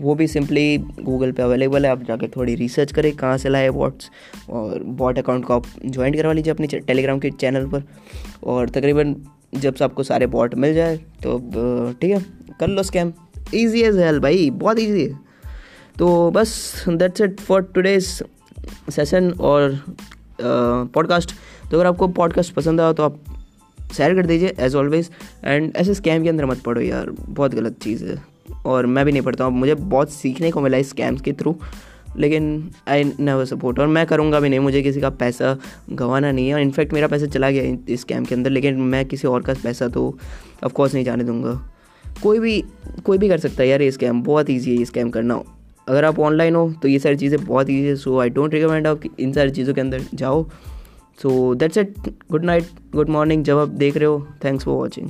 वो 0.00 0.14
भी 0.14 0.26
सिंपली 0.26 0.76
गूगल 0.78 1.32
पे 1.32 1.42
अवेलेबल 1.42 1.86
है। 1.86 1.90
आप 1.92 2.02
जाके 2.02 2.28
थोड़ी 2.28 2.54
रिसर्च 2.54 2.92
करें 2.92 3.10
कहाँ 3.16 3.38
से 3.38 3.48
लाए 3.48 3.70
बॉट्स 3.70 4.10
और 4.50 4.82
बॉट 4.82 5.18
अकाउंट 5.18 5.44
को 5.44 5.54
आप 5.54 5.64
ज्वाइन 5.86 6.14
करवा 6.14 6.32
लीजिए 6.32 6.52
अपनी 6.52 6.66
टेलीग्राम 6.66 7.18
के 7.18 7.30
चैनल 7.30 7.66
पर। 7.66 7.82
और 8.44 8.68
तकरीबन 8.68 9.14
जब 9.54 9.74
से 9.74 9.84
आपको 9.84 10.02
सारे 10.02 10.26
बॉट 10.28 10.54
मिल 10.54 10.74
जाए 10.74 10.96
तो 11.22 11.38
ठीक 12.00 12.10
है, 12.10 12.24
कर 12.60 12.68
लो 12.68 12.82
स्कैम 12.82 13.12
ईजी 13.54 13.82
एज 13.82 13.98
हेल 13.98 14.18
भाई, 14.20 14.50
बहुत 14.52 14.78
ईजी 14.78 15.04
है। 15.04 15.18
तो 15.98 16.30
बस 16.30 16.84
that's 16.88 17.20
it 17.20 17.40
for 17.40 17.62
today's 17.74 18.04
session 18.90 19.30
और 19.30 19.80
पॉडकास्ट 20.40 21.30
तो 21.70 21.76
अगर 21.76 21.86
आपको 21.86 22.08
पॉडकास्ट 22.08 22.54
पसंद 22.54 22.80
आया 22.80 22.92
तो 22.92 23.02
आप 23.02 23.20
शेयर 23.96 24.14
कर 24.14 24.26
दीजिए 24.26 24.54
एज 24.60 24.74
ऑलवेज 24.74 25.10
एंड 25.44 25.72
ऐसे 25.76 25.94
स्कैम 25.94 26.22
के 26.22 26.28
अंदर 26.28 26.46
मत 26.46 26.60
पढ़ो 26.62 26.80
यार, 26.80 27.10
बहुत 27.10 27.54
गलत 27.54 27.78
चीज़ 27.82 28.04
है। 28.04 28.16
और 28.66 28.86
मैं 28.86 29.04
भी 29.04 29.12
नहीं 29.12 29.22
पढ़ता 29.22 29.44
हूँ। 29.44 29.54
मुझे 29.54 29.74
बहुत 29.74 30.12
सीखने 30.12 30.50
को 30.50 30.60
मिला 30.60 30.78
इस 30.78 30.88
स्कैम्स 30.90 31.20
के 31.20 31.32
थ्रू 31.32 31.56
लेकिन 32.16 32.70
आई 32.88 33.04
नेवर 33.04 33.44
सपोर्ट 33.44 33.78
और 33.78 33.86
मैं 33.86 34.04
करूँगा 34.06 34.40
भी 34.40 34.48
नहीं। 34.48 34.60
मुझे 34.60 34.82
किसी 34.82 35.00
का 35.00 35.10
पैसा 35.12 35.56
गंवाना 35.90 36.30
नहीं 36.32 36.48
है। 36.48 36.54
और 36.54 36.60
इनफैक्ट 36.60 36.92
मेरा 36.92 37.08
पैसा 37.08 37.26
चला 37.26 37.50
गया 37.50 37.76
इस 37.88 38.00
स्कैम 38.00 38.24
के 38.24 38.34
अंदर, 38.34 38.50
लेकिन 38.50 38.80
मैं 38.82 39.04
किसी 39.06 39.28
और 39.28 39.42
का 39.42 39.54
पैसा 39.62 39.88
तो 39.88 40.18
ऑफकोर्स 40.64 40.94
नहीं 40.94 41.04
जाने 41.04 41.24
दूँगा। 41.24 41.60
कोई 42.22 42.38
भी 42.38 42.62
कोई 43.04 43.18
भी 43.18 43.28
कर 43.28 43.38
सकता 43.38 43.62
है 43.62 43.68
यार 43.68 43.82
ये 43.82 43.90
स्कैम 43.90 44.22
बहुत 44.22 44.50
ईजी 44.50 44.70
है 44.70 44.78
ये 44.78 44.84
स्कैम 44.84 45.10
करना। 45.10 45.42
अगर 45.88 46.04
आप 46.04 46.18
ऑनलाइन 46.20 46.54
हो 46.54 46.68
तो 46.82 46.88
ये 46.88 46.98
सारी 46.98 47.16
चीज़ें 47.16 47.44
बहुत 47.44 47.70
ईजी 47.70 47.86
है। 47.86 47.96
सो 47.96 48.18
आई 48.20 48.30
डोंट 48.30 48.54
रिकमेंड 48.54 48.86
आप 48.86 49.00
इन 49.18 49.32
सारी 49.32 49.50
चीज़ों 49.50 49.74
के 49.74 49.80
अंदर 49.80 50.04
जाओ। 50.14 50.44
So 51.18 51.54
that's 51.54 51.78
it 51.78 51.94
good 52.30 52.44
night 52.44 52.64
good 52.94 53.08
morning 53.08 53.44
जब 53.44 53.58
आप 53.58 53.68
देख 53.68 53.96
रहे 53.96 54.06
हो 54.06 54.26
थैंक्स 54.44 54.64
फॉर 54.64 54.74
वॉचिंग 54.74 55.08